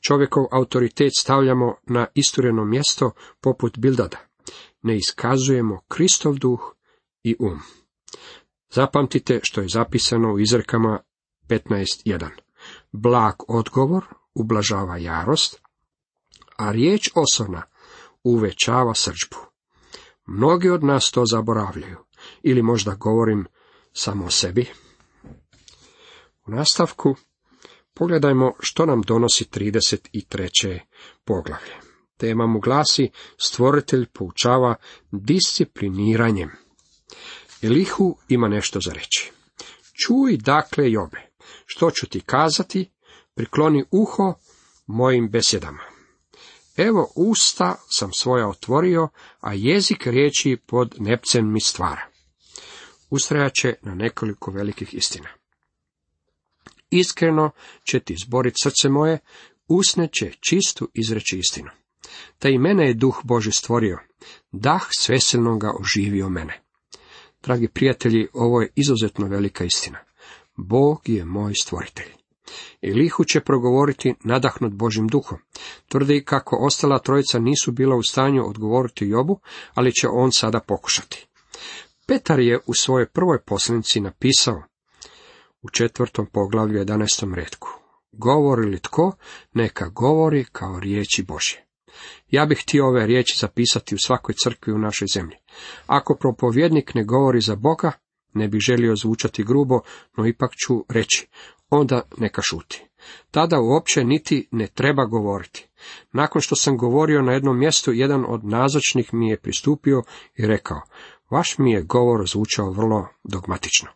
Čovjekov 0.00 0.46
autoritet 0.50 1.12
stavljamo 1.18 1.74
na 1.86 2.06
istureno 2.14 2.64
mjesto 2.64 3.10
poput 3.40 3.78
Bildada. 3.78 4.18
Ne 4.82 4.96
iskazujemo 4.96 5.80
Kristov 5.88 6.38
duh 6.38 6.74
i 7.22 7.36
um. 7.38 7.60
Zapamtite 8.70 9.40
što 9.42 9.60
je 9.60 9.68
zapisano 9.68 10.32
u 10.32 10.38
izrekama 10.38 11.00
15.1. 11.48 12.28
Blag 12.92 13.34
odgovor 13.48 14.04
ublažava 14.34 14.96
jarost, 14.96 15.60
a 16.56 16.72
riječ 16.72 17.10
osona 17.14 17.62
uvećava 18.24 18.94
srđbu. 18.94 19.47
Mnogi 20.30 20.70
od 20.70 20.84
nas 20.84 21.10
to 21.10 21.24
zaboravljaju, 21.26 21.96
ili 22.42 22.62
možda 22.62 22.94
govorim 22.94 23.46
samo 23.92 24.24
o 24.24 24.30
sebi. 24.30 24.66
U 26.46 26.50
nastavku 26.50 27.16
pogledajmo 27.94 28.52
što 28.60 28.86
nam 28.86 29.02
donosi 29.02 29.44
33. 29.44 30.80
poglavlje. 31.24 31.74
Tema 32.16 32.46
mu 32.46 32.60
glasi 32.60 33.10
Stvoritelj 33.38 34.06
poučava 34.06 34.74
discipliniranjem. 35.10 36.50
Elihu 37.62 38.16
ima 38.28 38.48
nešto 38.48 38.80
za 38.80 38.92
reći. 38.92 39.32
Čuj 40.04 40.36
dakle 40.36 40.90
Jobe, 40.90 41.30
što 41.66 41.90
ću 41.90 42.06
ti 42.06 42.20
kazati, 42.20 42.90
prikloni 43.34 43.84
uho 43.90 44.34
mojim 44.86 45.30
besjedama. 45.30 45.87
Evo 46.78 47.12
usta 47.16 47.76
sam 47.88 48.10
svoja 48.12 48.48
otvorio, 48.48 49.08
a 49.40 49.54
jezik 49.54 50.06
riječi 50.06 50.56
pod 50.66 50.94
nepcem 50.98 51.52
mi 51.52 51.60
stvara. 51.60 52.06
Ustrajaće 53.10 53.74
na 53.82 53.94
nekoliko 53.94 54.50
velikih 54.50 54.94
istina. 54.94 55.28
Iskreno 56.90 57.50
će 57.90 58.00
ti 58.00 58.16
zboriti 58.24 58.56
srce 58.62 58.88
moje, 58.88 59.18
usne 59.68 60.08
će 60.12 60.32
čistu 60.40 60.88
izreći 60.94 61.38
istinu. 61.38 61.70
Ta 62.38 62.48
i 62.48 62.58
mene 62.58 62.86
je 62.86 62.94
duh 62.94 63.20
Boži 63.24 63.52
stvorio, 63.52 63.98
dah 64.52 64.82
sveselnoga 64.90 65.72
oživio 65.80 66.28
mene. 66.28 66.62
Dragi 67.42 67.68
prijatelji, 67.68 68.28
ovo 68.32 68.60
je 68.60 68.72
izuzetno 68.74 69.26
velika 69.26 69.64
istina. 69.64 69.98
Bog 70.56 71.08
je 71.08 71.24
moj 71.24 71.52
stvoritelj. 71.62 72.18
Elihu 72.82 73.24
će 73.24 73.40
progovoriti 73.40 74.14
nadahnut 74.24 74.72
Božim 74.72 75.08
duhom. 75.08 75.38
Tvrdi 75.88 76.24
kako 76.24 76.56
ostala 76.56 76.98
trojica 76.98 77.38
nisu 77.38 77.72
bila 77.72 77.96
u 77.96 78.02
stanju 78.02 78.48
odgovoriti 78.48 79.04
Jobu, 79.04 79.40
ali 79.74 79.92
će 79.92 80.08
on 80.08 80.32
sada 80.32 80.60
pokušati. 80.60 81.26
Petar 82.06 82.40
je 82.40 82.60
u 82.66 82.74
svojoj 82.74 83.06
prvoj 83.06 83.38
poslanici 83.46 84.00
napisao 84.00 84.62
u 85.62 85.68
četvrtom 85.68 86.26
poglavlju 86.26 86.84
11. 86.84 87.34
redku. 87.34 87.68
Govori 88.12 88.66
li 88.66 88.80
tko, 88.80 89.12
neka 89.52 89.88
govori 89.88 90.44
kao 90.52 90.80
riječi 90.80 91.22
Božje. 91.22 91.64
Ja 92.30 92.46
bih 92.46 92.58
htio 92.62 92.86
ove 92.86 93.06
riječi 93.06 93.38
zapisati 93.38 93.94
u 93.94 93.98
svakoj 93.98 94.34
crkvi 94.44 94.72
u 94.72 94.78
našoj 94.78 95.06
zemlji. 95.14 95.36
Ako 95.86 96.16
propovjednik 96.20 96.94
ne 96.94 97.04
govori 97.04 97.40
za 97.40 97.56
Boga, 97.56 97.92
ne 98.34 98.48
bih 98.48 98.60
želio 98.60 98.96
zvučati 98.96 99.44
grubo, 99.44 99.80
no 100.16 100.26
ipak 100.26 100.50
ću 100.66 100.84
reći, 100.88 101.26
onda 101.70 102.02
neka 102.18 102.42
šuti. 102.42 102.84
Tada 103.30 103.60
uopće 103.60 104.04
niti 104.04 104.48
ne 104.50 104.66
treba 104.66 105.04
govoriti. 105.04 105.68
Nakon 106.12 106.42
što 106.42 106.56
sam 106.56 106.76
govorio 106.76 107.22
na 107.22 107.32
jednom 107.32 107.58
mjestu, 107.58 107.92
jedan 107.92 108.24
od 108.28 108.44
nazočnih 108.44 109.14
mi 109.14 109.30
je 109.30 109.40
pristupio 109.40 110.02
i 110.36 110.46
rekao, 110.46 110.80
vaš 111.30 111.58
mi 111.58 111.72
je 111.72 111.82
govor 111.82 112.28
zvučao 112.28 112.70
vrlo 112.70 113.08
dogmatično. 113.24 113.88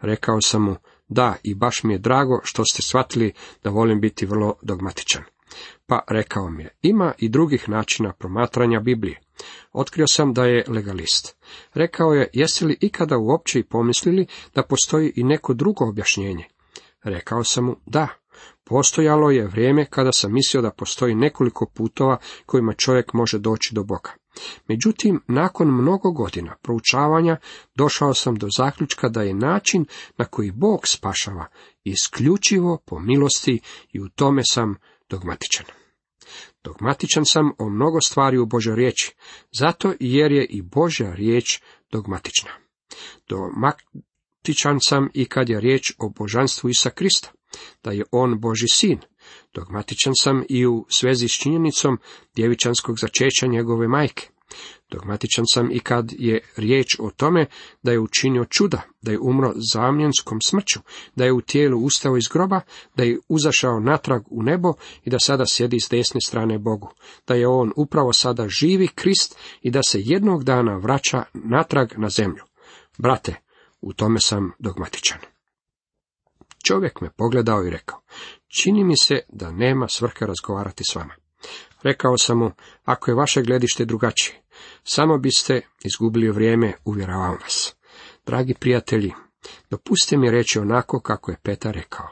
Rekao 0.00 0.40
sam 0.40 0.62
mu, 0.62 0.76
da, 1.08 1.36
i 1.42 1.54
baš 1.54 1.82
mi 1.84 1.94
je 1.94 1.98
drago 1.98 2.40
što 2.44 2.64
ste 2.64 2.82
shvatili 2.82 3.32
da 3.62 3.70
volim 3.70 4.00
biti 4.00 4.26
vrlo 4.26 4.54
dogmatičan. 4.62 5.22
Pa 5.86 6.00
rekao 6.08 6.50
mi 6.50 6.62
je, 6.62 6.70
ima 6.82 7.12
i 7.18 7.28
drugih 7.28 7.68
načina 7.68 8.12
promatranja 8.12 8.80
Biblije. 8.80 9.20
Otkrio 9.72 10.06
sam 10.06 10.32
da 10.32 10.44
je 10.44 10.64
legalist. 10.68 11.36
Rekao 11.74 12.12
je, 12.12 12.30
jeste 12.32 12.64
li 12.64 12.78
ikada 12.80 13.18
uopće 13.18 13.58
i 13.58 13.64
pomislili 13.64 14.26
da 14.54 14.62
postoji 14.62 15.12
i 15.16 15.24
neko 15.24 15.54
drugo 15.54 15.88
objašnjenje? 15.88 16.44
Rekao 17.02 17.44
sam 17.44 17.64
mu, 17.64 17.76
da. 17.86 18.08
Postojalo 18.64 19.30
je 19.30 19.46
vrijeme 19.46 19.86
kada 19.90 20.12
sam 20.12 20.32
mislio 20.32 20.62
da 20.62 20.70
postoji 20.70 21.14
nekoliko 21.14 21.66
putova 21.74 22.18
kojima 22.46 22.72
čovjek 22.72 23.12
može 23.12 23.38
doći 23.38 23.74
do 23.74 23.84
Boga. 23.84 24.10
Međutim, 24.68 25.20
nakon 25.28 25.68
mnogo 25.68 26.10
godina 26.10 26.56
proučavanja 26.62 27.36
došao 27.74 28.14
sam 28.14 28.34
do 28.34 28.48
zaključka 28.56 29.08
da 29.08 29.22
je 29.22 29.34
način 29.34 29.84
na 30.16 30.24
koji 30.24 30.50
Bog 30.50 30.88
spašava 30.88 31.46
isključivo 31.84 32.78
po 32.86 32.98
milosti 32.98 33.60
i 33.92 34.00
u 34.00 34.08
tome 34.08 34.42
sam 34.44 34.74
dogmatičan. 35.08 35.66
Dogmatičan 36.64 37.24
sam 37.24 37.52
o 37.58 37.68
mnogo 37.68 38.00
stvari 38.00 38.38
u 38.38 38.46
Božoj 38.46 38.76
riječi, 38.76 39.14
zato 39.52 39.94
jer 40.00 40.32
je 40.32 40.44
i 40.44 40.62
Božja 40.62 41.14
riječ 41.14 41.60
dogmatična. 41.92 42.50
Dogmatičan 44.40 44.78
sam 44.80 45.08
i 45.14 45.24
kad 45.24 45.48
je 45.48 45.60
riječ 45.60 45.92
o 45.98 46.08
božanstvu 46.08 46.70
Isa 46.70 46.90
Krista, 46.90 47.30
da 47.84 47.90
je 47.90 48.04
on 48.12 48.40
Boži 48.40 48.68
sin. 48.72 48.98
Dogmatičan 49.54 50.12
sam 50.16 50.44
i 50.48 50.66
u 50.66 50.86
svezi 50.88 51.28
s 51.28 51.32
činjenicom 51.42 51.98
djevičanskog 52.36 52.98
začeća 52.98 53.46
njegove 53.46 53.88
majke. 53.88 54.28
Dogmatičan 54.90 55.44
sam 55.54 55.70
i 55.70 55.80
kad 55.80 56.12
je 56.18 56.40
riječ 56.56 56.96
o 57.00 57.10
tome 57.16 57.46
da 57.82 57.92
je 57.92 58.00
učinio 58.00 58.44
čuda, 58.44 58.82
da 59.02 59.10
je 59.10 59.18
umro 59.18 59.52
zamjenskom 59.72 60.40
smrću, 60.40 60.80
da 61.16 61.24
je 61.24 61.32
u 61.32 61.40
tijelu 61.40 61.78
ustao 61.78 62.16
iz 62.16 62.28
groba, 62.28 62.60
da 62.96 63.02
je 63.02 63.18
uzašao 63.28 63.80
natrag 63.80 64.22
u 64.30 64.42
nebo 64.42 64.72
i 65.04 65.10
da 65.10 65.18
sada 65.18 65.44
sjedi 65.46 65.80
s 65.80 65.88
desne 65.90 66.20
strane 66.20 66.58
Bogu, 66.58 66.94
da 67.26 67.34
je 67.34 67.48
on 67.48 67.72
upravo 67.76 68.12
sada 68.12 68.48
živi 68.48 68.88
Krist 68.88 69.36
i 69.62 69.70
da 69.70 69.80
se 69.82 70.00
jednog 70.00 70.44
dana 70.44 70.76
vraća 70.76 71.22
natrag 71.34 71.88
na 71.96 72.08
zemlju. 72.08 72.42
Brate, 72.98 73.49
u 73.80 73.92
tome 73.92 74.20
sam 74.20 74.52
dogmatičan. 74.58 75.18
Čovjek 76.66 77.00
me 77.00 77.10
pogledao 77.10 77.64
i 77.64 77.70
rekao, 77.70 78.00
čini 78.48 78.84
mi 78.84 78.96
se 78.96 79.20
da 79.28 79.50
nema 79.50 79.88
svrhe 79.88 80.26
razgovarati 80.26 80.84
s 80.90 80.94
vama. 80.94 81.14
Rekao 81.82 82.18
sam 82.18 82.38
mu, 82.38 82.50
ako 82.84 83.10
je 83.10 83.14
vaše 83.14 83.42
gledište 83.42 83.84
drugačije, 83.84 84.42
samo 84.84 85.18
biste 85.18 85.60
izgubili 85.84 86.30
vrijeme, 86.30 86.74
uvjeravam 86.84 87.38
vas. 87.42 87.76
Dragi 88.26 88.54
prijatelji, 88.54 89.12
dopustite 89.70 90.16
mi 90.16 90.30
reći 90.30 90.58
onako 90.58 91.00
kako 91.00 91.30
je 91.30 91.40
Petar 91.42 91.74
rekao. 91.74 92.08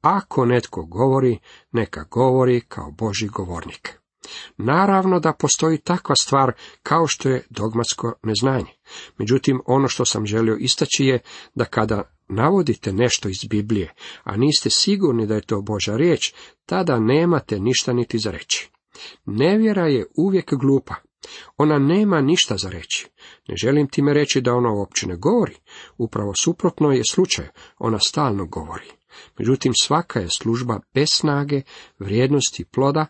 Ako 0.00 0.44
netko 0.44 0.84
govori, 0.84 1.38
neka 1.72 2.04
govori 2.04 2.60
kao 2.60 2.90
Boži 2.90 3.26
govornik. 3.26 3.99
Naravno 4.56 5.20
da 5.20 5.32
postoji 5.32 5.78
takva 5.78 6.14
stvar 6.14 6.52
kao 6.82 7.06
što 7.06 7.28
je 7.28 7.46
dogmatsko 7.50 8.12
neznanje. 8.22 8.72
Međutim, 9.18 9.60
ono 9.66 9.88
što 9.88 10.04
sam 10.04 10.26
želio 10.26 10.56
istaći 10.60 11.04
je 11.04 11.18
da 11.54 11.64
kada 11.64 12.02
navodite 12.28 12.92
nešto 12.92 13.28
iz 13.28 13.44
Biblije, 13.50 13.94
a 14.24 14.36
niste 14.36 14.70
sigurni 14.70 15.26
da 15.26 15.34
je 15.34 15.46
to 15.46 15.60
Boža 15.60 15.96
riječ, 15.96 16.34
tada 16.66 16.98
nemate 17.00 17.60
ništa 17.60 17.92
niti 17.92 18.18
za 18.18 18.30
reći. 18.30 18.70
Nevjera 19.24 19.86
je 19.86 20.06
uvijek 20.16 20.54
glupa. 20.54 20.94
Ona 21.56 21.78
nema 21.78 22.20
ništa 22.20 22.56
za 22.56 22.70
reći. 22.70 23.08
Ne 23.48 23.54
želim 23.56 23.88
time 23.88 24.14
reći 24.14 24.40
da 24.40 24.54
ona 24.54 24.72
uopće 24.72 25.06
ne 25.06 25.16
govori. 25.16 25.54
Upravo 25.98 26.34
suprotno 26.34 26.92
je 26.92 27.02
slučaj. 27.10 27.46
Ona 27.78 27.98
stalno 27.98 28.46
govori. 28.46 28.90
Međutim, 29.38 29.72
svaka 29.82 30.20
je 30.20 30.28
služba 30.30 30.80
bez 30.94 31.08
snage, 31.12 31.62
vrijednosti 31.98 32.64
ploda, 32.64 33.06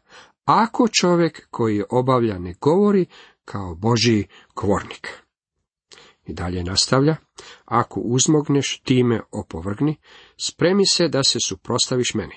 ako 0.50 0.88
čovjek 0.88 1.46
koji 1.50 1.76
je 1.76 1.84
obavlja 1.90 2.38
ne 2.38 2.54
govori 2.60 3.06
kao 3.44 3.74
Božiji 3.74 4.26
govornik. 4.54 5.08
I 6.26 6.32
dalje 6.32 6.64
nastavlja, 6.64 7.16
ako 7.64 8.00
uzmogneš 8.00 8.80
time 8.84 9.20
opovrgni, 9.32 9.96
spremi 10.36 10.86
se 10.86 11.08
da 11.08 11.22
se 11.22 11.38
suprostaviš 11.46 12.14
meni. 12.14 12.34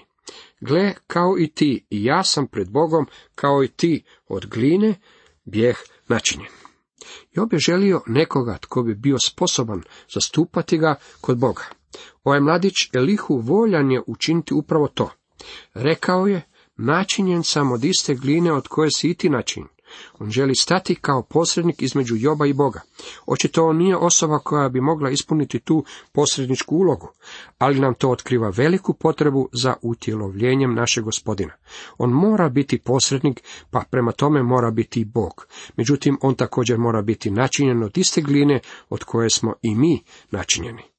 Gle, 0.61 0.93
kao 1.07 1.35
i 1.39 1.51
ti, 1.51 1.85
i 1.89 2.03
ja 2.03 2.23
sam 2.23 2.47
pred 2.47 2.69
Bogom, 2.71 3.05
kao 3.35 3.63
i 3.63 3.67
ti, 3.67 4.03
od 4.27 4.45
gline, 4.45 4.95
bijeh 5.45 5.77
načinjen. 6.07 6.51
Job 7.31 7.53
je 7.53 7.59
želio 7.59 8.01
nekoga 8.07 8.57
tko 8.57 8.83
bi 8.83 8.95
bio 8.95 9.19
sposoban 9.19 9.83
zastupati 10.13 10.77
ga 10.77 10.95
kod 11.21 11.37
Boga. 11.37 11.63
Ovaj 12.23 12.39
mladić 12.39 12.89
Elihu 12.93 13.37
voljan 13.37 13.91
je 13.91 14.01
učiniti 14.07 14.53
upravo 14.53 14.87
to. 14.87 15.09
Rekao 15.73 16.27
je, 16.27 16.41
načinjen 16.77 17.43
sam 17.43 17.71
od 17.71 17.83
iste 17.83 18.15
gline 18.15 18.53
od 18.53 18.67
koje 18.67 18.89
si 18.91 19.09
i 19.09 19.13
ti 19.13 19.29
način. 19.29 19.63
On 20.19 20.29
želi 20.29 20.55
stati 20.55 20.95
kao 20.95 21.23
posrednik 21.23 21.81
između 21.81 22.15
Joba 22.17 22.45
i 22.45 22.53
Boga. 22.53 22.81
Očito 23.25 23.65
on 23.65 23.77
nije 23.77 23.97
osoba 23.97 24.39
koja 24.39 24.69
bi 24.69 24.81
mogla 24.81 25.09
ispuniti 25.09 25.59
tu 25.59 25.85
posredničku 26.11 26.75
ulogu, 26.75 27.09
ali 27.57 27.79
nam 27.79 27.93
to 27.93 28.09
otkriva 28.09 28.49
veliku 28.49 28.93
potrebu 28.93 29.49
za 29.53 29.75
utjelovljenjem 29.81 30.73
našeg 30.73 31.03
gospodina. 31.03 31.53
On 31.97 32.09
mora 32.09 32.49
biti 32.49 32.77
posrednik, 32.79 33.43
pa 33.71 33.83
prema 33.91 34.11
tome 34.11 34.43
mora 34.43 34.71
biti 34.71 35.01
i 35.01 35.05
Bog. 35.05 35.47
Međutim, 35.77 36.17
on 36.21 36.35
također 36.35 36.77
mora 36.77 37.01
biti 37.01 37.31
načinjen 37.31 37.83
od 37.83 37.97
iste 37.97 38.21
gline 38.21 38.59
od 38.89 39.03
koje 39.03 39.29
smo 39.29 39.53
i 39.61 39.75
mi 39.75 40.03
načinjeni. 40.31 40.92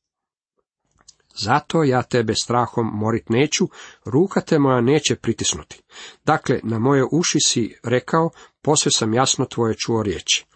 Zato 1.34 1.84
ja 1.84 2.02
tebe 2.02 2.34
strahom 2.42 2.90
morit 2.94 3.28
neću, 3.28 3.68
ruka 4.04 4.40
te 4.40 4.58
moja 4.58 4.80
neće 4.80 5.16
pritisnuti. 5.16 5.82
Dakle, 6.24 6.60
na 6.62 6.78
moje 6.78 7.04
uši 7.12 7.38
si 7.40 7.78
rekao, 7.82 8.30
posve 8.62 8.90
sam 8.90 9.14
jasno 9.14 9.44
tvoje 9.44 9.74
čuo 9.74 10.02
riječi. 10.02 10.46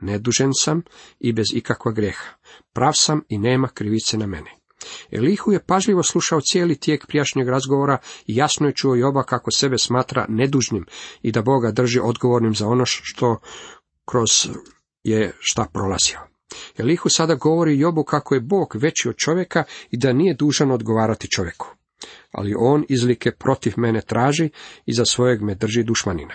Nedužen 0.00 0.50
sam 0.60 0.82
i 1.20 1.32
bez 1.32 1.46
ikakva 1.54 1.92
greha. 1.92 2.34
Prav 2.72 2.92
sam 2.94 3.22
i 3.28 3.38
nema 3.38 3.68
krivice 3.68 4.18
na 4.18 4.26
mene. 4.26 4.50
Elihu 5.10 5.52
je 5.52 5.64
pažljivo 5.66 6.02
slušao 6.02 6.40
cijeli 6.40 6.80
tijek 6.80 7.06
prijašnjeg 7.06 7.48
razgovora 7.48 7.98
i 8.26 8.36
jasno 8.36 8.66
je 8.66 8.74
čuo 8.74 8.94
Joba 8.94 9.22
kako 9.22 9.50
sebe 9.50 9.78
smatra 9.78 10.26
nedužnim 10.28 10.86
i 11.22 11.32
da 11.32 11.42
Boga 11.42 11.70
drži 11.70 12.00
odgovornim 12.02 12.54
za 12.54 12.68
ono 12.68 12.84
što 12.86 13.40
kroz 14.04 14.48
je 15.02 15.32
šta 15.40 15.66
prolazio. 15.72 16.33
Elihu 16.78 17.08
sada 17.08 17.34
govori 17.34 17.78
Jobu 17.78 18.04
kako 18.04 18.34
je 18.34 18.40
Bog 18.40 18.72
veći 18.74 19.08
od 19.08 19.16
čovjeka 19.16 19.64
i 19.90 19.96
da 19.96 20.12
nije 20.12 20.34
dužan 20.34 20.70
odgovarati 20.70 21.30
čovjeku. 21.30 21.66
Ali 22.30 22.54
on 22.58 22.84
izlike 22.88 23.30
protiv 23.30 23.72
mene 23.76 24.00
traži 24.00 24.50
i 24.86 24.94
za 24.94 25.04
svojeg 25.04 25.42
me 25.42 25.54
drži 25.54 25.82
dušmanina. 25.82 26.34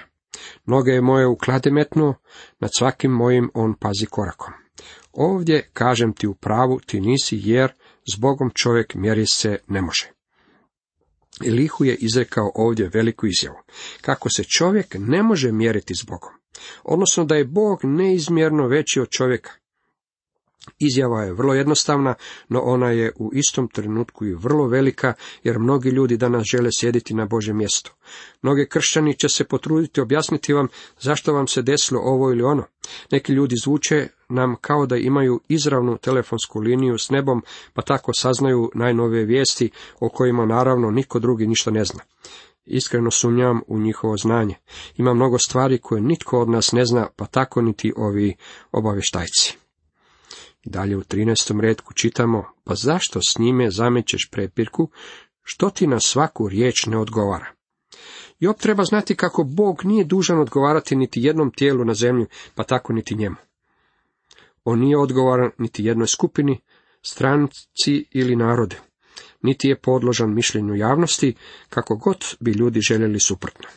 Noge 0.65 0.91
je 0.91 1.02
moje 1.02 1.28
uklade 1.28 1.72
metnuo, 1.72 2.15
nad 2.60 2.69
svakim 2.78 3.12
mojim 3.12 3.52
on 3.54 3.74
pazi 3.80 4.06
korakom. 4.06 4.54
Ovdje, 5.13 5.69
kažem 5.74 6.13
ti 6.13 6.28
u 6.28 6.34
pravu, 6.34 6.80
ti 6.80 7.02
nisi 7.02 7.39
jer 7.43 7.74
zbogom 8.15 8.52
čovjek 8.56 8.95
mjeri 8.95 9.26
se 9.26 9.58
ne 9.67 9.82
može. 9.82 10.12
Elihu 11.45 11.86
je 11.86 11.95
izrekao 11.95 12.52
ovdje 12.56 12.89
veliku 12.93 13.28
izjavu, 13.28 13.58
kako 14.02 14.30
se 14.30 14.43
čovjek 14.43 14.95
ne 15.00 15.24
može 15.24 15.52
mjeriti 15.52 15.95
s 15.95 16.06
Bogom, 16.06 16.34
odnosno 16.84 17.26
da 17.26 17.36
je 17.36 17.45
Bog 17.45 17.80
neizmjerno 17.84 18.67
veći 18.67 19.00
od 19.00 19.10
čovjeka. 19.10 19.52
Izjava 20.80 21.22
je 21.22 21.34
vrlo 21.34 21.54
jednostavna, 21.54 22.13
no 22.50 22.62
ona 22.62 22.91
je 22.91 23.12
u 23.15 23.32
istom 23.34 23.67
trenutku 23.67 24.26
i 24.26 24.34
vrlo 24.34 24.67
velika, 24.67 25.13
jer 25.43 25.60
mnogi 25.60 25.89
ljudi 25.89 26.17
danas 26.17 26.43
žele 26.52 26.69
sjediti 26.72 27.13
na 27.13 27.26
Božem 27.26 27.58
mjestu. 27.58 27.93
Mnogi 28.41 28.67
kršćani 28.69 29.17
će 29.17 29.30
se 29.30 29.43
potruditi 29.43 30.02
objasniti 30.02 30.54
vam 30.54 30.67
zašto 31.00 31.34
vam 31.34 31.48
se 31.48 31.62
desilo 31.62 32.02
ovo 32.04 32.32
ili 32.32 32.43
ono. 32.43 32.63
Neki 33.12 33.34
ljudi 33.34 33.56
zvuče 33.63 34.08
nam 34.30 34.56
kao 34.62 34.86
da 34.86 34.98
imaju 34.98 35.39
izravnu 35.48 35.98
telefonsku 35.98 36.60
liniju 36.60 36.98
s 36.98 37.10
nebom, 37.10 37.43
pa 37.74 37.82
tako 37.82 38.13
saznaju 38.13 38.72
najnovije 38.76 39.26
vijesti 39.26 39.72
o 40.00 40.10
kojima 40.10 40.45
naravno 40.45 40.91
niko 40.91 41.19
drugi 41.19 41.48
ništa 41.48 41.72
ne 41.72 41.86
zna. 41.86 42.00
Iskreno 42.65 43.12
sumnjam 43.12 43.62
u 43.67 43.80
njihovo 43.80 44.17
znanje. 44.17 44.56
Ima 44.98 45.13
mnogo 45.13 45.38
stvari 45.38 45.78
koje 45.78 46.02
nitko 46.02 46.41
od 46.41 46.50
nas 46.50 46.72
ne 46.72 46.86
zna, 46.86 47.08
pa 47.15 47.26
tako 47.26 47.62
niti 47.62 47.93
ovi 47.98 48.36
obavještajci. 48.72 49.68
Dalje 50.65 50.98
u 50.98 51.02
13. 51.02 51.60
redku 51.60 51.93
čitamo, 51.93 52.43
pa 52.63 52.76
zašto 52.76 53.19
s 53.22 53.38
njime 53.39 53.72
zamećeš 53.72 54.30
prepirku, 54.32 54.89
što 55.43 55.69
ti 55.69 55.88
na 55.88 56.00
svaku 56.00 56.50
riječ 56.50 56.86
ne 56.86 56.98
odgovara? 56.98 57.45
Job 58.39 58.56
treba 58.58 58.84
znati 58.84 59.15
kako 59.15 59.43
Bog 59.43 59.86
nije 59.86 60.04
dužan 60.04 60.39
odgovarati 60.39 60.95
niti 60.95 61.22
jednom 61.22 61.52
tijelu 61.52 61.86
na 61.86 61.93
zemlji, 61.93 62.26
pa 62.56 62.63
tako 62.63 62.93
niti 62.93 63.15
njemu. 63.15 63.36
On 64.63 64.80
nije 64.80 64.98
odgovoran 64.98 65.52
niti 65.58 65.86
jednoj 65.86 66.08
skupini, 66.08 66.60
stranci 67.02 68.06
ili 68.12 68.36
narode, 68.36 68.80
niti 69.41 69.67
je 69.67 69.80
podložan 69.80 70.34
mišljenju 70.34 70.76
javnosti, 70.76 71.36
kako 71.69 71.95
god 71.95 72.26
bi 72.39 72.52
ljudi 72.52 72.82
željeli 72.82 73.19
suprotno. 73.19 73.69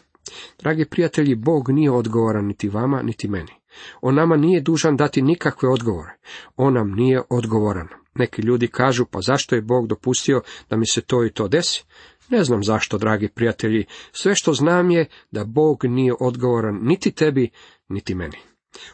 Dragi 0.59 0.85
prijatelji, 0.85 1.35
Bog 1.35 1.71
nije 1.71 1.91
odgovoran 1.91 2.47
niti 2.47 2.69
vama, 2.69 3.03
niti 3.03 3.29
meni. 3.29 3.62
On 4.01 4.15
nama 4.15 4.37
nije 4.37 4.61
dužan 4.61 4.97
dati 4.97 5.23
nikakve 5.23 5.69
odgovore. 5.69 6.17
On 6.57 6.75
nam 6.75 6.93
nije 6.93 7.23
odgovoran. 7.31 7.89
Neki 8.15 8.43
ljudi 8.43 8.69
kažu, 8.69 9.05
pa 9.11 9.21
zašto 9.21 9.55
je 9.55 9.63
Bog 9.63 9.87
dopustio 9.87 10.43
da 10.71 10.77
mi 10.77 10.87
se 10.87 11.01
to 11.01 11.25
i 11.25 11.33
to 11.33 11.49
desi? 11.49 11.85
Ne 12.31 12.45
znam 12.45 12.63
zašto, 12.65 12.99
dragi 12.99 13.29
prijatelji, 13.29 13.85
sve 14.13 14.35
što 14.35 14.53
znam 14.53 14.91
je 14.91 15.07
da 15.31 15.45
Bog 15.45 15.85
nije 15.85 16.15
odgovoran 16.21 16.79
niti 16.83 17.11
tebi, 17.11 17.51
niti 17.89 18.15
meni. 18.15 18.37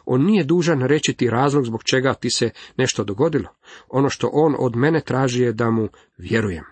On 0.05 0.25
nije 0.25 0.43
dužan 0.43 0.81
reći 0.81 1.13
ti 1.13 1.29
razlog 1.29 1.65
zbog 1.65 1.83
čega 1.83 2.13
ti 2.13 2.29
se 2.29 2.49
nešto 2.77 3.03
dogodilo. 3.03 3.49
Ono 3.89 4.09
što 4.09 4.29
on 4.33 4.55
od 4.59 4.75
mene 4.75 5.01
traži 5.01 5.43
je 5.43 5.53
da 5.53 5.69
mu 5.69 5.87
vjerujem. 6.17 6.63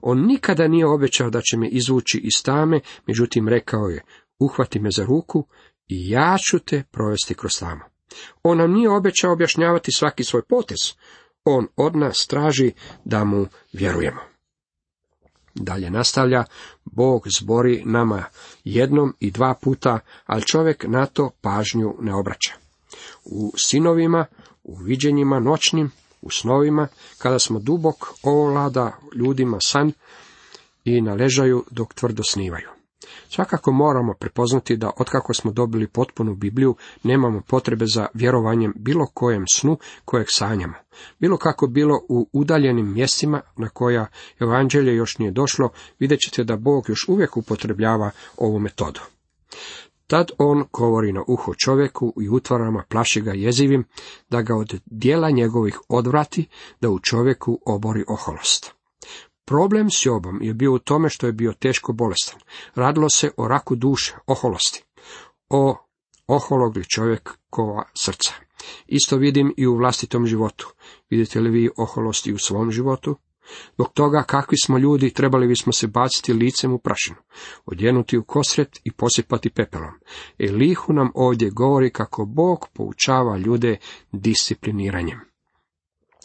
On 0.00 0.26
nikada 0.26 0.68
nije 0.68 0.86
obećao 0.86 1.30
da 1.30 1.40
će 1.40 1.56
me 1.56 1.68
izvući 1.68 2.18
iz 2.18 2.42
tame, 2.44 2.80
međutim 3.06 3.48
rekao 3.48 3.88
je, 3.88 4.02
uhvati 4.38 4.80
me 4.80 4.90
za 4.90 5.04
ruku 5.04 5.46
i 5.88 6.10
ja 6.10 6.36
ću 6.50 6.58
te 6.58 6.84
provesti 6.90 7.34
kroz 7.34 7.58
tamo. 7.60 7.84
On 8.42 8.58
nam 8.58 8.72
nije 8.72 8.90
obećao 8.90 9.32
objašnjavati 9.32 9.92
svaki 9.92 10.24
svoj 10.24 10.42
potez. 10.42 10.78
On 11.44 11.68
od 11.76 11.96
nas 11.96 12.26
traži 12.26 12.72
da 13.04 13.24
mu 13.24 13.46
vjerujemo. 13.72 14.20
Dalje 15.54 15.90
nastavlja, 15.90 16.44
Bog 16.84 17.22
zbori 17.38 17.82
nama 17.84 18.24
jednom 18.64 19.14
i 19.20 19.30
dva 19.30 19.54
puta, 19.62 19.98
ali 20.26 20.42
čovjek 20.42 20.84
na 20.88 21.06
to 21.06 21.30
pažnju 21.40 21.94
ne 22.00 22.14
obraća. 22.14 22.52
U 23.24 23.52
sinovima, 23.56 24.26
u 24.64 24.76
viđenjima 24.76 25.40
noćnim, 25.40 25.90
u 26.22 26.30
snovima, 26.30 26.88
kada 27.18 27.38
smo 27.38 27.58
dubok 27.58 27.96
ovlada 28.22 28.98
ljudima 29.14 29.58
san 29.60 29.92
i 30.84 31.00
naležaju 31.00 31.64
dok 31.70 31.94
tvrdo 31.94 32.22
snivaju. 32.22 32.75
Svakako 33.36 33.72
moramo 33.72 34.14
prepoznati 34.14 34.76
da 34.76 34.90
otkako 34.96 35.34
smo 35.34 35.52
dobili 35.52 35.88
potpunu 35.88 36.34
Bibliju, 36.34 36.74
nemamo 37.02 37.40
potrebe 37.48 37.86
za 37.86 38.06
vjerovanjem 38.14 38.72
bilo 38.76 39.06
kojem 39.14 39.44
snu 39.52 39.78
kojeg 40.04 40.26
sanjamo. 40.30 40.74
Bilo 41.18 41.36
kako 41.36 41.66
bilo 41.66 42.00
u 42.08 42.28
udaljenim 42.32 42.92
mjestima 42.92 43.40
na 43.56 43.68
koja 43.68 44.06
evanđelje 44.40 44.94
još 44.94 45.18
nije 45.18 45.30
došlo, 45.30 45.68
vidjet 45.98 46.20
ćete 46.20 46.44
da 46.44 46.56
Bog 46.56 46.84
još 46.88 47.08
uvijek 47.08 47.36
upotrebljava 47.36 48.10
ovu 48.36 48.58
metodu. 48.58 49.00
Tad 50.06 50.30
on 50.38 50.64
govori 50.72 51.12
na 51.12 51.22
uho 51.26 51.54
čovjeku 51.54 52.12
i 52.20 52.28
utvarama 52.28 52.84
plaši 52.88 53.20
ga 53.20 53.32
jezivim, 53.32 53.84
da 54.30 54.42
ga 54.42 54.56
od 54.56 54.80
dijela 54.86 55.30
njegovih 55.30 55.80
odvrati, 55.88 56.48
da 56.80 56.90
u 56.90 57.00
čovjeku 57.00 57.58
obori 57.66 58.04
oholost. 58.08 58.75
Problem 59.46 59.90
s 59.90 60.06
Jobom 60.06 60.42
je 60.42 60.54
bio 60.54 60.72
u 60.72 60.78
tome 60.78 61.08
što 61.08 61.26
je 61.26 61.32
bio 61.32 61.52
teško 61.52 61.92
bolestan. 61.92 62.40
Radilo 62.74 63.08
se 63.10 63.30
o 63.36 63.48
raku 63.48 63.76
duše, 63.76 64.14
oholosti. 64.26 64.84
O 65.48 65.76
ohologli 66.26 66.84
čovjekova 66.84 67.84
srca. 67.94 68.32
Isto 68.86 69.16
vidim 69.16 69.54
i 69.56 69.66
u 69.66 69.76
vlastitom 69.76 70.26
životu. 70.26 70.72
Vidite 71.10 71.40
li 71.40 71.50
vi 71.50 71.70
oholosti 71.76 72.32
u 72.32 72.38
svom 72.38 72.70
životu? 72.70 73.16
Zbog 73.74 73.92
toga 73.92 74.22
kakvi 74.22 74.56
smo 74.64 74.78
ljudi, 74.78 75.12
trebali 75.12 75.46
bismo 75.46 75.72
se 75.72 75.86
baciti 75.86 76.32
licem 76.32 76.72
u 76.72 76.78
prašinu, 76.78 77.16
odjenuti 77.66 78.18
u 78.18 78.24
kosret 78.24 78.80
i 78.84 78.92
posipati 78.92 79.50
pepelom. 79.50 79.94
Elihu 80.38 80.92
nam 80.92 81.10
ovdje 81.14 81.50
govori 81.50 81.90
kako 81.90 82.24
Bog 82.24 82.66
poučava 82.74 83.38
ljude 83.38 83.76
discipliniranjem. 84.12 85.35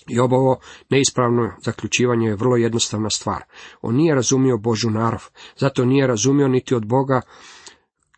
I 0.08 0.20
ovo 0.20 0.60
neispravno 0.90 1.52
zaključivanje 1.62 2.28
je 2.28 2.36
vrlo 2.36 2.56
jednostavna 2.56 3.10
stvar. 3.10 3.44
On 3.82 3.96
nije 3.96 4.16
razumio 4.16 4.58
Božu 4.58 4.90
narav, 4.90 5.24
zato 5.58 5.86
nije 5.86 6.08
razumio 6.08 6.48
niti 6.48 6.76
od 6.76 6.86
Boga 6.86 7.22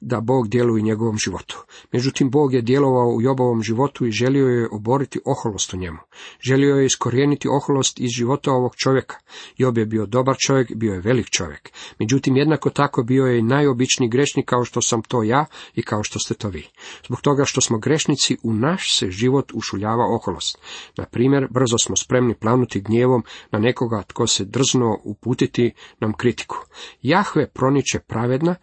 da 0.06 0.20
Bog 0.22 0.48
djeluje 0.48 0.82
u 0.82 0.86
njegovom 0.86 1.18
životu. 1.18 1.64
Međutim, 1.92 2.30
Bog 2.30 2.54
je 2.54 2.62
djelovao 2.62 3.08
u 3.08 3.22
Jobovom 3.22 3.64
životu 3.64 4.06
i 4.06 4.12
želio 4.12 4.48
je 4.48 4.70
oboriti 4.72 5.20
oholost 5.26 5.74
u 5.74 5.78
njemu. 5.78 5.98
Želio 6.40 6.76
je 6.76 6.86
iskorijeniti 6.86 7.48
oholost 7.48 8.00
iz 8.00 8.10
života 8.10 8.52
ovog 8.52 8.76
čovjeka. 8.76 9.16
Job 9.58 9.78
je 9.78 9.86
bio 9.86 10.06
dobar 10.06 10.36
čovjek, 10.38 10.72
bio 10.76 10.94
je 10.94 11.02
velik 11.02 11.30
čovjek. 11.30 11.72
Međutim, 12.00 12.38
jednako 12.38 12.70
tako 12.70 13.04
bio 13.04 13.26
je 13.26 13.40
i 13.40 13.42
najobičniji 13.42 14.10
grešnik 14.10 14.46
kao 14.46 14.66
što 14.66 14.82
sam 14.82 15.02
to 15.02 15.24
ja 15.24 15.46
i 15.76 15.82
kao 15.82 16.04
što 16.04 16.20
ste 16.20 16.34
to 16.34 16.50
vi. 16.50 16.68
Zbog 17.06 17.22
toga 17.22 17.46
što 17.46 17.62
smo 17.62 17.78
grešnici, 17.78 18.38
u 18.44 18.54
naš 18.54 18.98
se 18.98 19.12
život 19.12 19.52
ušuljava 19.54 20.06
oholost. 20.16 20.58
Na 20.98 21.06
primjer, 21.06 21.48
brzo 21.52 21.78
smo 21.78 21.96
spremni 21.96 22.36
planuti 22.36 22.82
gnjevom 22.82 23.24
na 23.52 23.60
nekoga 23.60 24.04
tko 24.08 24.28
se 24.28 24.46
drzno 24.46 24.98
uputiti 25.04 25.72
nam 26.00 26.14
kritiku. 26.14 26.58
Jahve 27.02 27.48
proniče 27.50 28.00
pravedna, 28.00 28.56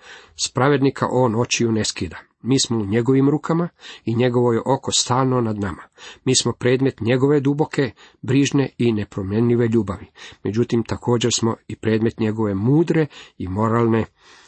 spravednika 0.47 1.07
on 1.11 1.30
on 1.31 1.41
očiju 1.41 1.73
ne 1.73 1.85
skida. 1.85 2.17
Mi 2.43 2.61
smo 2.61 2.79
u 2.79 2.87
njegovim 2.87 3.31
rukama 3.31 3.69
i 4.05 4.15
njegovo 4.15 4.53
je 4.53 4.61
oko 4.67 4.93
stalno 4.93 5.41
nad 5.41 5.59
nama. 5.59 5.83
Mi 6.25 6.37
smo 6.37 6.53
predmet 6.53 7.01
njegove 7.01 7.41
duboke, 7.41 7.91
brižne 8.23 8.71
i 8.79 8.93
nepromjenljive 8.93 9.69
ljubavi. 9.69 10.07
Međutim, 10.45 10.83
također 10.83 11.31
smo 11.35 11.57
i 11.69 11.77
predmet 11.77 12.19
njegove 12.19 12.55
mudre 12.55 13.07
i 13.39 13.49
moralne 13.49 14.05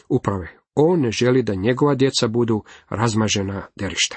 uprave. 0.09 0.49
On 0.75 1.01
ne 1.01 1.11
želi 1.11 1.43
da 1.43 1.55
njegova 1.55 1.95
djeca 1.95 2.29
budu 2.29 2.63
razmažena 2.89 3.67
derišta. 3.77 4.17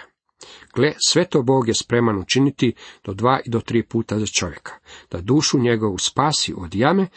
Gle, 0.76 0.94
sve 1.08 1.26
to 1.26 1.42
Bog 1.42 1.68
je 1.68 1.74
spreman 1.74 2.20
učiniti 2.20 2.74
do 3.04 3.14
dva 3.14 3.40
i 3.46 3.50
do 3.50 3.60
tri 3.60 3.84
puta 3.84 4.20
za 4.20 4.26
čovjeka, 4.40 4.72
da 5.12 5.22
dušu 5.22 5.60
njegovu 5.60 5.98
spasi 5.98 6.54
od 6.58 6.76
jame 6.76 7.08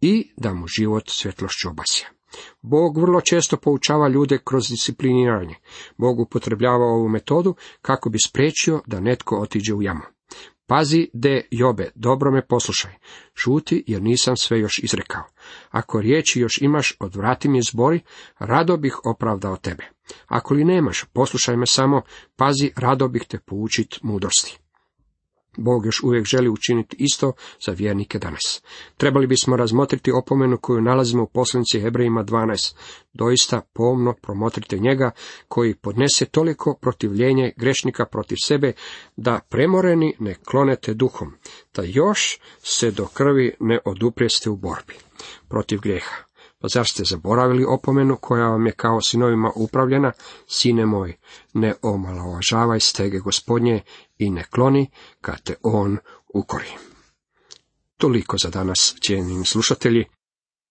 i 0.00 0.30
da 0.36 0.54
mu 0.54 0.66
život 0.66 1.04
svjetlošću 1.08 1.68
obasja. 1.68 2.17
Bog 2.62 2.98
vrlo 2.98 3.20
često 3.20 3.56
poučava 3.56 4.08
ljude 4.08 4.38
kroz 4.44 4.68
discipliniranje. 4.68 5.54
Bog 5.96 6.20
upotrebljava 6.20 6.84
ovu 6.84 7.08
metodu 7.08 7.54
kako 7.82 8.10
bi 8.10 8.18
spriječio 8.18 8.80
da 8.86 9.00
netko 9.00 9.40
otiđe 9.40 9.74
u 9.74 9.82
jamu. 9.82 10.02
Pazi, 10.66 11.08
de 11.12 11.48
Jobe, 11.50 11.90
dobro 11.94 12.30
me 12.30 12.46
poslušaj. 12.46 12.92
Šuti, 13.34 13.84
jer 13.86 14.02
nisam 14.02 14.36
sve 14.36 14.60
još 14.60 14.78
izrekao. 14.82 15.24
Ako 15.70 16.00
riječi 16.00 16.40
još 16.40 16.58
imaš, 16.62 16.96
odvrati 17.00 17.48
mi 17.48 17.62
zbori, 17.62 18.00
rado 18.38 18.76
bih 18.76 18.98
opravdao 19.04 19.56
tebe. 19.56 19.84
Ako 20.26 20.54
li 20.54 20.64
nemaš, 20.64 21.04
poslušaj 21.12 21.56
me 21.56 21.66
samo, 21.66 22.02
pazi, 22.36 22.70
rado 22.76 23.08
bih 23.08 23.24
te 23.28 23.38
poučit 23.38 23.98
mudrosti. 24.02 24.58
Bog 25.58 25.86
još 25.86 26.02
uvijek 26.02 26.24
želi 26.24 26.48
učiniti 26.48 26.96
isto 26.98 27.32
za 27.66 27.72
vjernike 27.72 28.18
danas. 28.18 28.62
Trebali 28.96 29.26
bismo 29.26 29.56
razmotriti 29.56 30.12
opomenu 30.12 30.58
koju 30.60 30.80
nalazimo 30.80 31.22
u 31.22 31.26
poslanici 31.26 31.80
Hebrejima 31.80 32.24
12. 32.24 32.74
Doista 33.12 33.60
pomno 33.72 34.14
promotrite 34.22 34.78
njega 34.78 35.10
koji 35.48 35.74
podnese 35.74 36.24
toliko 36.24 36.74
protivljenje 36.80 37.52
grešnika 37.56 38.04
protiv 38.06 38.36
sebe 38.44 38.72
da 39.16 39.40
premoreni 39.48 40.14
ne 40.18 40.34
klonete 40.34 40.94
duhom, 40.94 41.32
da 41.74 41.82
još 41.82 42.40
se 42.58 42.90
do 42.90 43.06
krvi 43.06 43.54
ne 43.60 43.78
oduprijeste 43.84 44.50
u 44.50 44.56
borbi 44.56 44.94
protiv 45.48 45.80
grijeha. 45.80 46.28
Pa 46.60 46.68
zar 46.68 46.86
ste 46.86 47.04
zaboravili 47.04 47.64
opomenu 47.64 48.16
koja 48.16 48.48
vam 48.48 48.66
je 48.66 48.72
kao 48.72 49.00
sinovima 49.00 49.52
upravljena? 49.54 50.12
Sine 50.46 50.86
moj, 50.86 51.16
ne 51.54 51.74
omalovažavaj 51.82 52.80
stege 52.80 53.18
gospodnje 53.18 53.80
i 54.18 54.30
ne 54.30 54.44
kloni 54.44 54.90
kad 55.20 55.42
te 55.42 55.54
on 55.62 55.98
ukori. 56.34 56.70
Toliko 57.96 58.36
za 58.38 58.48
danas, 58.50 58.94
cijenjeni 59.00 59.44
slušatelji. 59.44 60.04